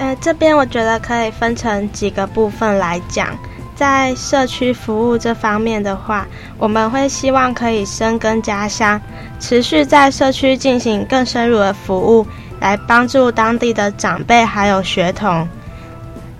[0.00, 3.36] 呃，这边我觉得可以分成几个部分来讲。
[3.76, 6.26] 在社区服务这方面的话，
[6.58, 8.98] 我们会希望可以深耕家乡，
[9.38, 12.26] 持续在社区进行更深入的服务，
[12.60, 15.46] 来帮助当地的长辈还有学童。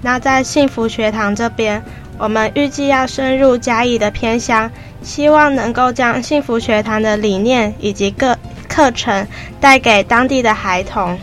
[0.00, 1.82] 那在幸福学堂这边，
[2.16, 4.70] 我们预计要深入嘉义的偏乡，
[5.02, 8.36] 希望能够将幸福学堂的理念以及各
[8.68, 9.26] 课程
[9.60, 11.18] 带给当地的孩童。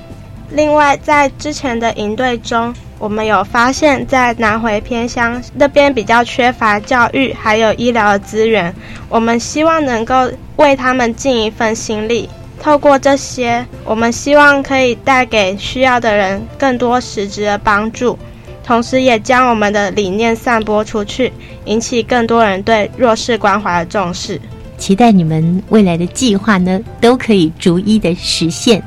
[0.49, 8.73] 另外，在之前的营队中，我们有发现，在南回偏乡那边比较缺乏教育还有医疗的资源，
[9.09, 12.29] 我们希望能够为他们尽一份心力。
[12.59, 18.17] 透过这些，我们希望可以带给需要的人更多实质的帮助，
[18.63, 21.31] 同时也将我们的理念散播出去，
[21.65, 24.41] 引起更多人对弱势关怀的重视。
[24.77, 28.81] 期待你们未来的计划呢，都可以逐一的实现。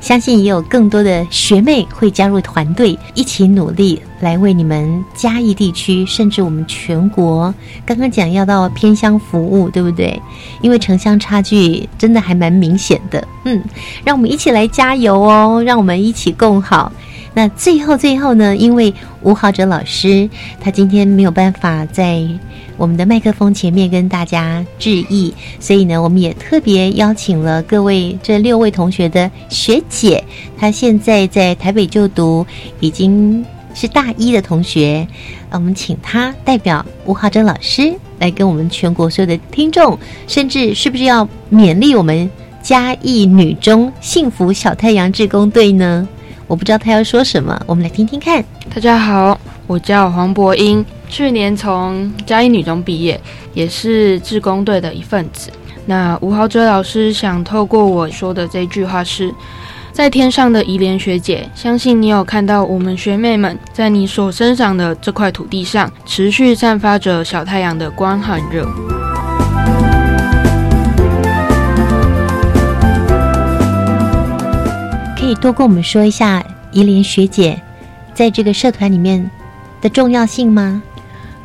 [0.00, 7.54] 相信也有更多的学妹会加入团队，一起努力来为你们嘉义地区，甚至我们全国。
[7.84, 10.20] 刚刚讲要到偏乡服务，对不对？
[10.62, 13.26] 因为城乡差距真的还蛮明显的。
[13.44, 13.62] 嗯，
[14.02, 15.62] 让我们一起来加油哦！
[15.64, 16.90] 让我们一起共好。
[17.32, 18.92] 那最后最后呢，因为
[19.22, 20.28] 吴豪哲老师
[20.60, 22.26] 他今天没有办法在
[22.80, 30.24] 我们的麦克风前面跟大家致意，所以呢，我们也特别邀请了各位这六位同学的学姐，
[30.56, 32.46] 她现在在台北就读，
[32.80, 35.06] 已经是大一的同学，
[35.50, 42.30] 我们请她代表吴浩哲老师来跟我们全国所有的听众，甚至是不是要勉励我们
[42.62, 46.08] 嘉义女中幸福小太阳志工队呢？
[46.46, 48.42] 我不知道他要说什么，我们来听听看。
[48.74, 53.20] 大家好，我叫黄博英，去年从嘉义女中毕业，
[53.52, 55.50] 也是志工队的一份子。
[55.84, 59.34] 那吴豪哲老师想透过我说的这句话是：
[59.92, 68.64] 在天上的怡莲学姐，相信你有看到我们学妹们在你所生长的这块土地上，持续散发着小太阳的光和热。
[75.18, 77.60] 可以多跟我们说一下怡莲学姐
[78.14, 79.28] 在这个社团里面
[79.80, 80.80] 的重要性吗？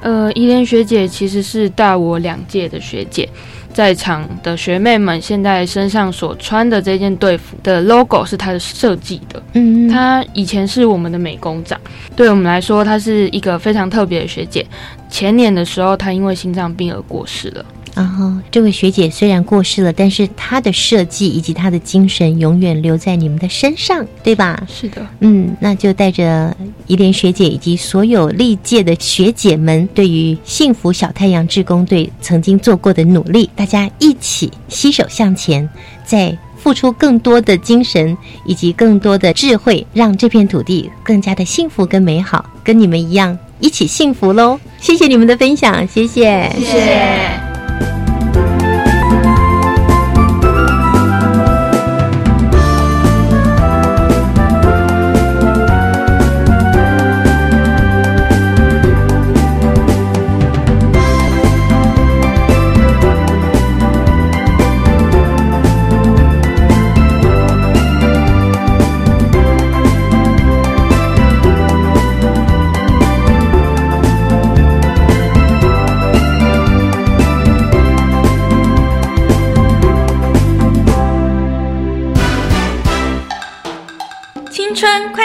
[0.06, 3.28] 呃，依莲学姐其实是大我两届的学姐，
[3.74, 9.42] 在场的学妹们现在身上所穿的这件队服的 logo 是她的设计的。
[9.54, 11.76] 嗯，她以前是我们的美工长，
[12.16, 14.64] 对我们来说，她是一个非常特别的学姐。
[15.10, 17.66] 前年的时候，她因为心脏病而过世了。
[17.96, 24.62] 然后，这位学姐虽然过世了，但是她的设计以及她的精神永远留在你们的身上，对吧？
[24.68, 26.56] 是的，嗯，那就带着
[26.88, 35.68] 怡莲学姐以及所有历届的学姐们对于幸福小太阳志工队曾经做过的努力，大家一起携手向前，
[36.06, 44.60] 再付出更多的精神以及更多的智慧，让这片土地更加的幸福跟美好，跟你们一样一起幸福喽！
[44.82, 47.45] 谢谢你们的分享，谢谢，谢谢。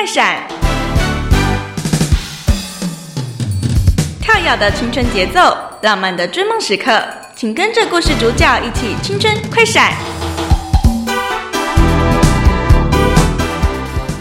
[0.01, 0.39] 快闪，
[4.19, 6.99] 跳跃的青春节奏，浪漫的追梦时刻，
[7.37, 9.93] 请跟着故事主角一起青春快闪。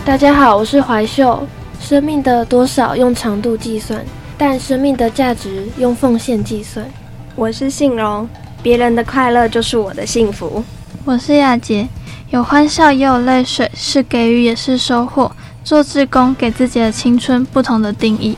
[0.04, 1.48] 大家好，我是怀秀。
[1.80, 4.04] 生命的多少用长度计算，
[4.38, 6.86] 但生命的价值用奉献计算。
[7.38, 8.28] 我是信荣，
[8.62, 10.62] 别人的快乐就是我的幸福。
[11.06, 11.88] 我是亚杰，
[12.32, 15.32] 有欢笑也有泪水，是给予也是收获。
[15.70, 18.36] 做志工，给自己的青春不同的定义。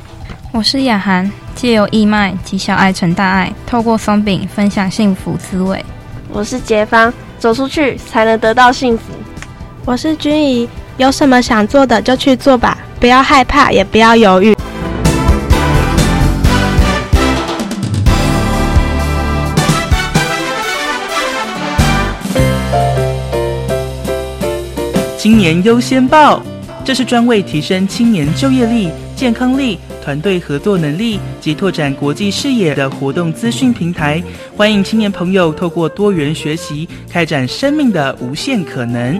[0.52, 5.82] 我是雅涵，借由义卖及小爱成大爱，透过松饼分享幸福滋味。
[6.28, 9.14] 我是杰芳，走出去才能得到幸福。
[9.86, 10.68] 我是君怡，
[10.98, 14.54] 有什么想做的就去做吧，不要害怕，也不要犹豫。
[25.18, 26.44] 今年优先报。
[26.84, 34.22] 这是专为提升青年就业力、健康力、团队合作能力及拓展国际视野的活动资讯平台。
[34.58, 39.20] 欢迎青年朋友透过多元学习，开展生命的无限可能。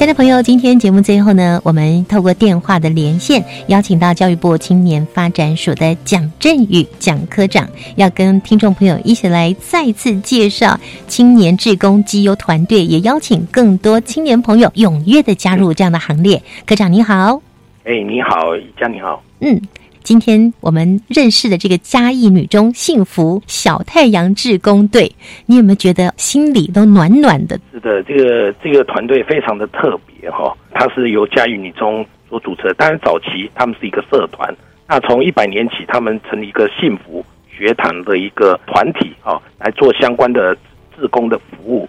[0.00, 16.42] 亲爱的朋友，今天节目最后呢，我们透过电话的连线，邀请到教育部青年发展署的蒋振宇蒋科长，要跟听众朋友一起来再次介绍青年志工基优团队，也邀请更多青年朋友踊跃的加入这样的行列。
[16.64, 17.42] 科长你好，
[17.84, 19.60] 哎，你好，佳你好，嗯。
[20.02, 25.14] 今天我们认识的这个嘉义女中幸福小太阳志工队，
[25.46, 27.58] 你有没有觉得心里都暖暖的？
[27.72, 32.72] 是的，这个这个团队非常的特别哈，它是由嘉义女中所组成。
[32.76, 34.52] 当然早期他们是一个社团，
[34.88, 40.56] 那从一百年起，他们成立一个幸福学堂的一个团体啊，来做相关的
[40.98, 41.88] 志工的服务。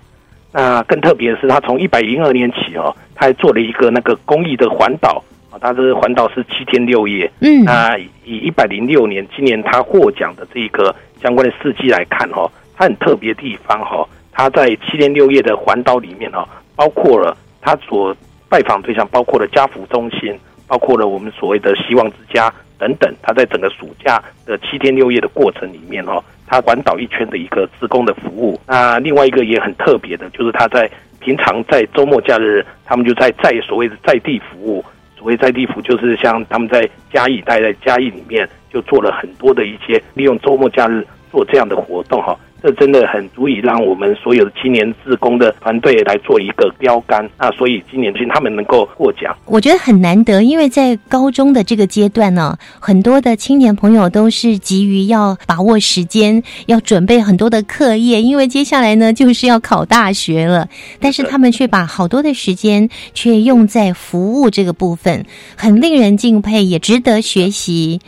[0.51, 5.23] 那更特别的是，他从一百零二年起哦，他还做了一个那个公益的环岛。
[5.51, 7.29] 啊，他这个环岛是七天六夜。
[7.41, 18.15] 嗯，那以一百零六年，今年他获奖的这个相关的事迹来看，哈，它很特别的地方，哈，他在七天六夜的环岛里面，哈，包括了他所
[18.49, 20.33] 拜访对象，包括了家福中心，
[20.67, 23.13] 包括了我们所谓的希望之家等等。
[23.21, 28.57] 他在整个暑假的七天六夜的过程里面哈，他环岛一圈的一个自工的服务。
[28.65, 30.89] 那另外一个也很特别的，就是他在
[31.19, 34.83] 平常在周末假日，他们就在在所谓的在地服务。
[35.21, 42.35] 所谓在地府，就是像他们在嘉义待在嘉义里面，就做了很多的一些利用周末假日做这样的活动哈。
[42.63, 47.27] 这真的很足以让我们所有的青年自工的团队来做一个标杆。
[47.37, 60.67] 那所以今年他们能够获奖，我觉得很难得，因为在高中的这个阶段呢，很多的青年朋友都是急于要把握时间，要准备很多的课业，因为接下来呢就是要考大学了。
[60.99, 67.99] 但是他们却把好多的时间却用在服务这个部分，很令人敬佩，也值得学习。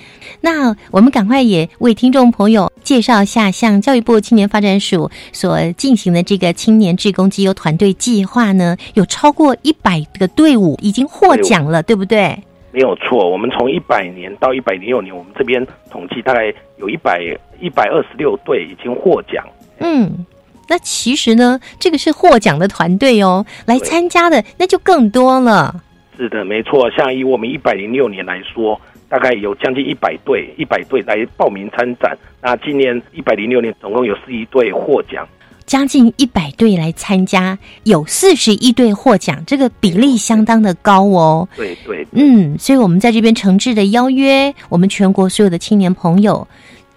[0.42, 12.38] 那我们赶快也为听众朋友介绍一下，像教育部青年发展署所进行的这个青年志工机优团队计划呢，有超过一百个队伍已经获奖了，对不对？
[12.72, 17.22] 没有错，我们从一百年到一百零六年，我们这边统计大概有一百
[17.60, 19.46] 一百二十六队已经获奖。
[19.80, 20.26] 嗯，
[20.68, 25.82] 那其实呢，这个是获奖的团队哦，来参加的那就更多了。
[26.18, 28.80] 是的，没错，像以我们一百零六年来说。
[29.14, 32.18] 大概有将近一百队，一百队来报名参展。
[32.42, 35.24] 那今年一百零六年，总共有四一队获奖，
[35.68, 41.48] 将近一百队来参加，有四十一队获奖，这个比例相当的高哦。
[41.56, 46.48] 对对，嗯，所以我们在这边诚挚的邀约我们全国所有的青年朋友，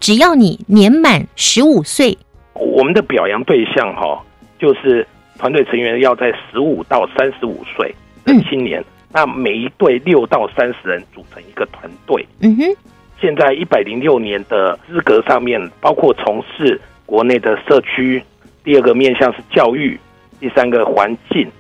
[0.00, 2.16] 只要你年满十五岁，
[2.54, 4.24] 我们的表扬对象哈，
[4.58, 5.06] 就是
[5.38, 7.94] 团队成员要在十五到三十五岁
[8.24, 8.82] 的青年。
[9.16, 12.22] 那每一队六到三十人组成一个团队。
[12.40, 12.76] 嗯哼，
[13.18, 18.22] 现在一百零六年的资格上面包括从事国内的社区，
[18.62, 19.98] 第二个面向是教育，
[20.38, 21.50] 第三个环境，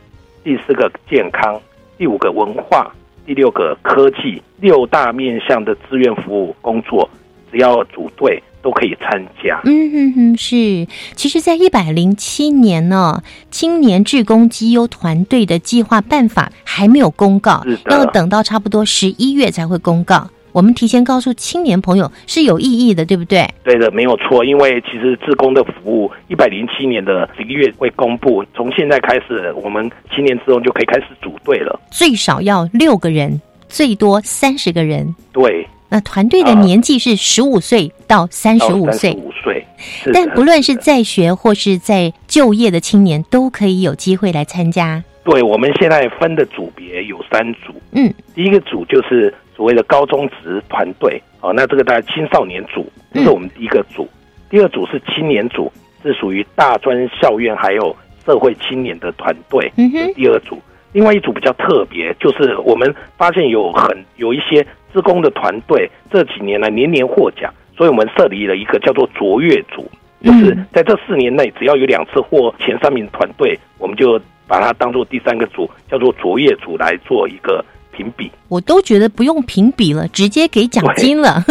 [0.44, 1.58] 第四个健康，
[1.96, 2.94] 第五个文化，
[3.24, 7.08] 第六个科技，六大面向的志愿服务工作，
[7.50, 8.42] 只要组队。
[8.66, 9.60] 都可以参加。
[9.62, 10.88] 嗯哼哼，是。
[11.14, 20.28] 其实，在一百零七年呢，青年志工绩优团队的计划办法还没有公告，要等到差不多十一月才会公告。
[20.50, 23.48] 我们提前告诉青年朋友是有意义的，对不对？
[23.62, 24.44] 对的，没有错。
[24.44, 28.44] 因为其实志工的服务，一百零七年的十一月会公布。
[28.52, 31.78] 从现在开始，我们青年志工就可以开始组队了。
[31.92, 35.14] 最少要六个人，最多三十个人。
[35.30, 35.64] 对。
[35.88, 39.64] 那团队的年纪是十五岁到三十五岁，五岁。
[40.12, 45.02] 但不论是在学或是在就业的青年，都可以有机会来参加。
[45.22, 47.72] 对，我们现在分的组别有三组。
[47.92, 54.08] 嗯，第一个组就是所谓的高中职团队，哦，那这个大概青少年组，这是我们第一个组。
[54.50, 55.70] 第二组是青年组，
[56.02, 59.70] 是属于大专校院还有社会青年的团队。
[59.76, 60.60] 嗯哼，第二组，
[60.92, 64.66] 另外一组比较特别，就是我们发现有很有一些。
[64.96, 69.86] 施工的团队这几年来年年获奖，所以我们设立了一个叫做卓越组，
[70.22, 74.18] 就是在这四年内，只要有两次获前三名团队，我们就
[74.48, 77.62] 把它当做第三个组，叫做卓越组来做一个。
[77.96, 81.42] 评比，我都觉得不用评比了，直接给奖金了。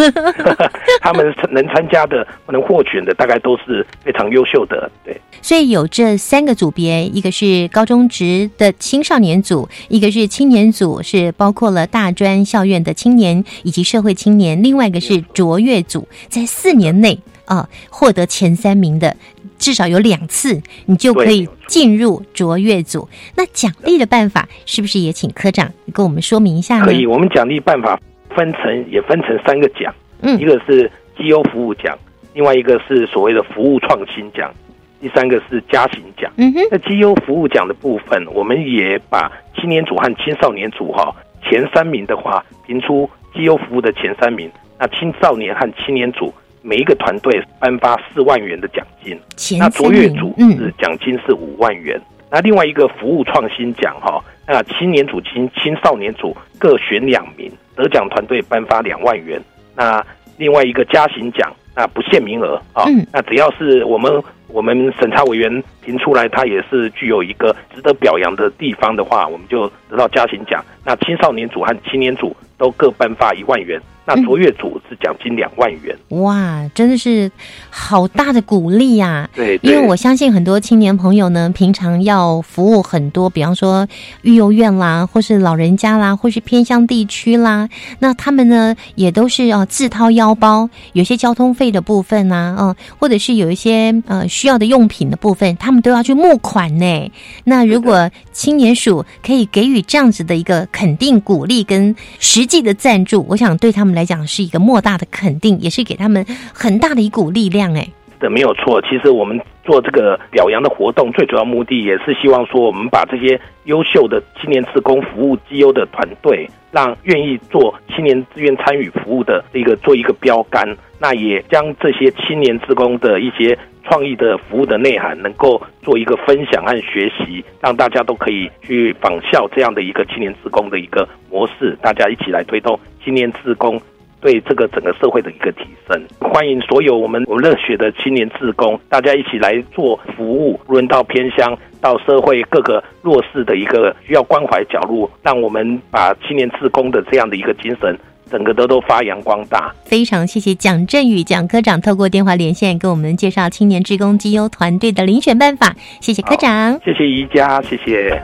[1.01, 4.89] 他们能参加的、能获选的，大概都是非常优秀的。
[5.03, 19.15] 对，所以有这三个组别，一个是高中职的青少年组，一个是青年组，是包括了大专校院的青年以及社会青年，另外一个是卓越组，在四年内啊获得前三名的。
[19.57, 23.07] 至少有两次，你就可以进入卓越组。
[23.35, 26.85] 那奖励的办法是不是也请科长跟我们说明一下呢？
[26.85, 27.99] 可以，我们奖励办法
[28.35, 31.97] 分成也分成三个奖，嗯，一个是绩优服务奖，
[32.33, 34.53] 另外一个是所谓的服务创新奖，
[35.01, 36.31] 第三个是加薪奖。
[36.37, 46.33] 嗯哼，那绩优服务奖的部分，我们也把青年组和青少年组哈前三名的话评出绩优服务的前三名，那青少年和青年组。
[46.65, 49.15] 每一个团队颁发四万元的奖金，
[49.59, 52.01] 那卓越组是奖金是五万元。
[52.31, 59.39] 那另外一个服务创新奖哈，那青年组、青青少年组各选两名，得奖团队颁发两万元。
[59.75, 60.03] 那
[60.37, 64.11] 另外一个嘉行奖，那不限名额啊，那只要是我们
[64.55, 70.63] 我们审查委员评出来，他也是具有一个值得表扬的地方的话，我们就得到嘉行奖。
[70.85, 73.77] 那青少年组和青年组都各颁发一万元。
[74.07, 77.31] 那卓越组是奖金两万元，哇，真的是
[77.71, 79.27] 好大的鼓励呀！
[79.33, 83.87] 对，因为我相信很多青年朋友呢，平常要服务很多，比方说
[84.21, 97.11] 育幼院啦，或是老人家啦，或是偏乡地区啦，那他们呢也都是要自掏腰包，有些交通费的部分啊，嗯，或者是有一些呃需需要的用品的部分，他们都要去募款呢。
[97.45, 106.23] 那如果青年署可以给予这样子的一个肯定、鼓励跟实际的赞助，我想对他们来讲是一个莫大的肯定，也是给他们
[106.53, 107.73] 很大的一股力量。
[107.73, 107.89] 哎，
[108.29, 108.81] 没有错。
[108.81, 120.67] 其实我们做这个表扬的活动，最主要目的也是希望说，我们把这些优秀的青年职工服务绩优的团队，让愿意做青年志愿参与服务的一个做一个标杆。
[120.97, 133.79] 那也将这些青年职工的一些创意的服务的内涵，能够做一个分享和学习，让大家都可以去仿效这样的一个青年职工的一个模式，大家一起来推动青年职工
[134.21, 136.01] 对这个整个社会的一个提升。
[136.19, 147.97] 欢迎所有我们我们热血的青年志工，大家一起来做服务，无论到偏乡到社会各个弱势的一个需要关怀角落，让我们把青年志工的这样的一个精神。
[148.27, 158.19] 整个都都发扬光大，非常谢谢蒋振宇蒋科长透过电话连线给我们介绍青年志工绩优团队的遴选办法，谢谢科长，谢谢宜家，谢谢。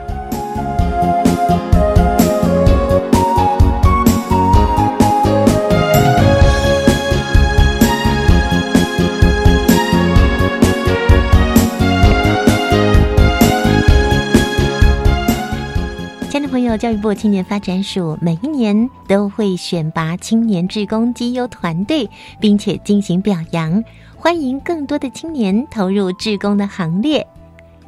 [16.76, 22.08] 教育部青年发展署每一年都会选拔青年志工绩优团队，
[22.40, 23.82] 并且进行表扬，
[24.16, 27.26] 欢迎更多的青年投入志工的行列。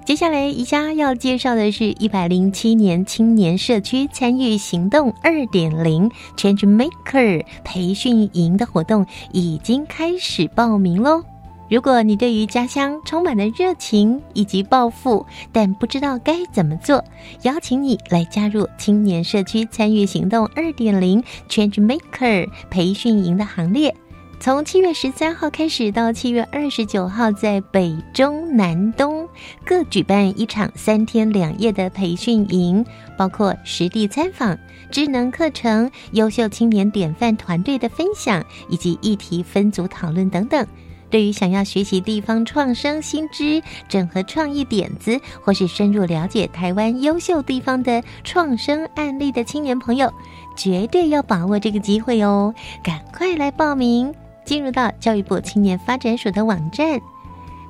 [0.05, 11.23] 接下来，宜家要介绍的是一百零七年青年社区参与行动二点零 Change Maker 培训营的活动已经开始报名喽。
[11.71, 17.03] 如果你对于家乡充满了热情以及抱负，但不知道该怎么做，
[17.43, 23.95] 邀请你来加入青年社区参与行动二点零 Change Maker 培训营的行列。
[24.41, 29.27] 从七月十三号开始到七月二十九号，在北中南东
[29.65, 32.85] 各举办一场三天两夜的培训营，
[33.17, 34.59] 包括实地参访、
[34.91, 40.67] 智能课程、优秀青年典范团队的分享，以及议题分组讨论等等。
[41.15, 50.13] 对于想要学习地方创生新知、整合创意点子，或是深入了解台湾优秀地方的创生案例的青年朋友，
[50.57, 52.53] 绝对要把握这个机会哦！
[52.83, 54.13] 赶快来报名，
[54.45, 57.01] 进入到教育部青年发展署的网站。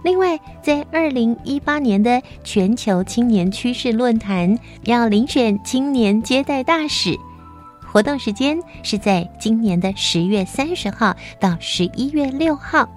[0.02, 7.14] 另外，在二零一八年的全球青年趋势论坛，要遴选青年接待大使，
[7.92, 12.88] 活动时间是在今年的十月三十号到十一月六号。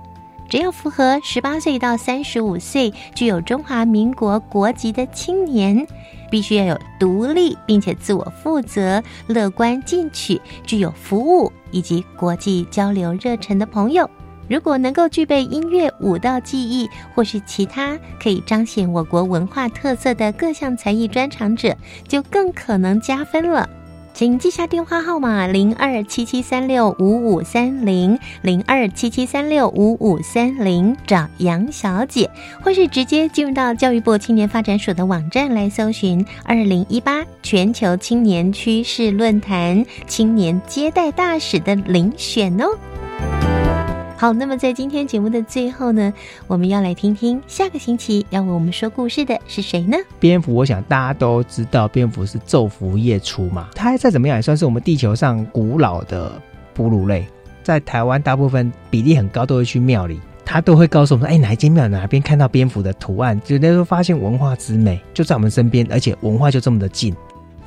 [0.50, 5.86] 只要符合十八岁到三十五岁、具有中华民国国籍的青年，
[6.32, 14.10] 必须要有独立并且自我负责、乐观进取、具有服务以及国际交流热忱的朋友。
[14.50, 21.76] 如果能够具备音乐、舞蹈技艺或是其他可以彰显我国文化特色的各项才艺专长者，
[22.08, 23.70] 就更可能加分了。
[24.18, 32.28] 请记下电话号码零二七七三六五五三零零二七七三六五五三零，找杨小姐，
[32.64, 42.66] 或是直接进入到教育部青年发展署的网站来搜寻二零一八全球青年趋势论坛青年接待大使的遴选哦。
[44.20, 46.12] 好，那么在今天节目的最后呢，
[46.48, 49.96] 我们要来听听下个星期要为我们说故事的是谁呢？
[50.20, 53.70] 蝙蝠，我想大家都知道，蝙蝠是昼伏夜出嘛。
[53.76, 56.32] 它再怎么样也算是我们地球上古老的
[56.74, 57.28] 哺乳类，
[57.62, 67.16] 在台湾大部分比例很高都会去庙里，他都会告诉我们，哎，哪一间庙哪边看到蝙蝠的图案，就那时候发现文化之美就在我们身边，而且文化就这么的近。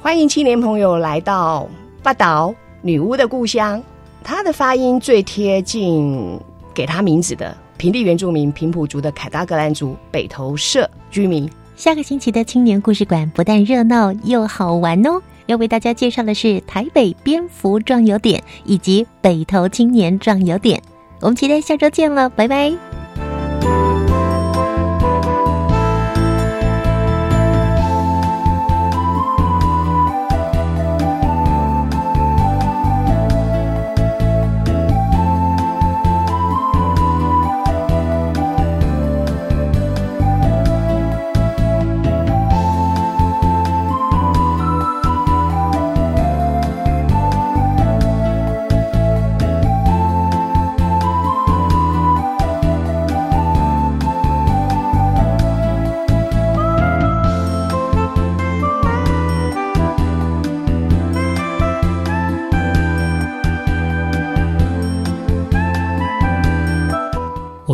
[0.00, 1.68] 欢迎青年朋友来到
[2.02, 3.80] 八岛女巫的故乡。
[4.22, 6.38] 他的发音最贴近
[6.74, 11.50] 给他名字的平地原住民平埔族的凯达格兰族北投社居民。
[11.76, 20.82] 下个星期的青年故事馆不但热闹又好玩哦，要为大家介绍的是台北蝙蝠壮游点以及北投青年壮游点。
[21.20, 23.09] 我们期待下周见了，拜拜。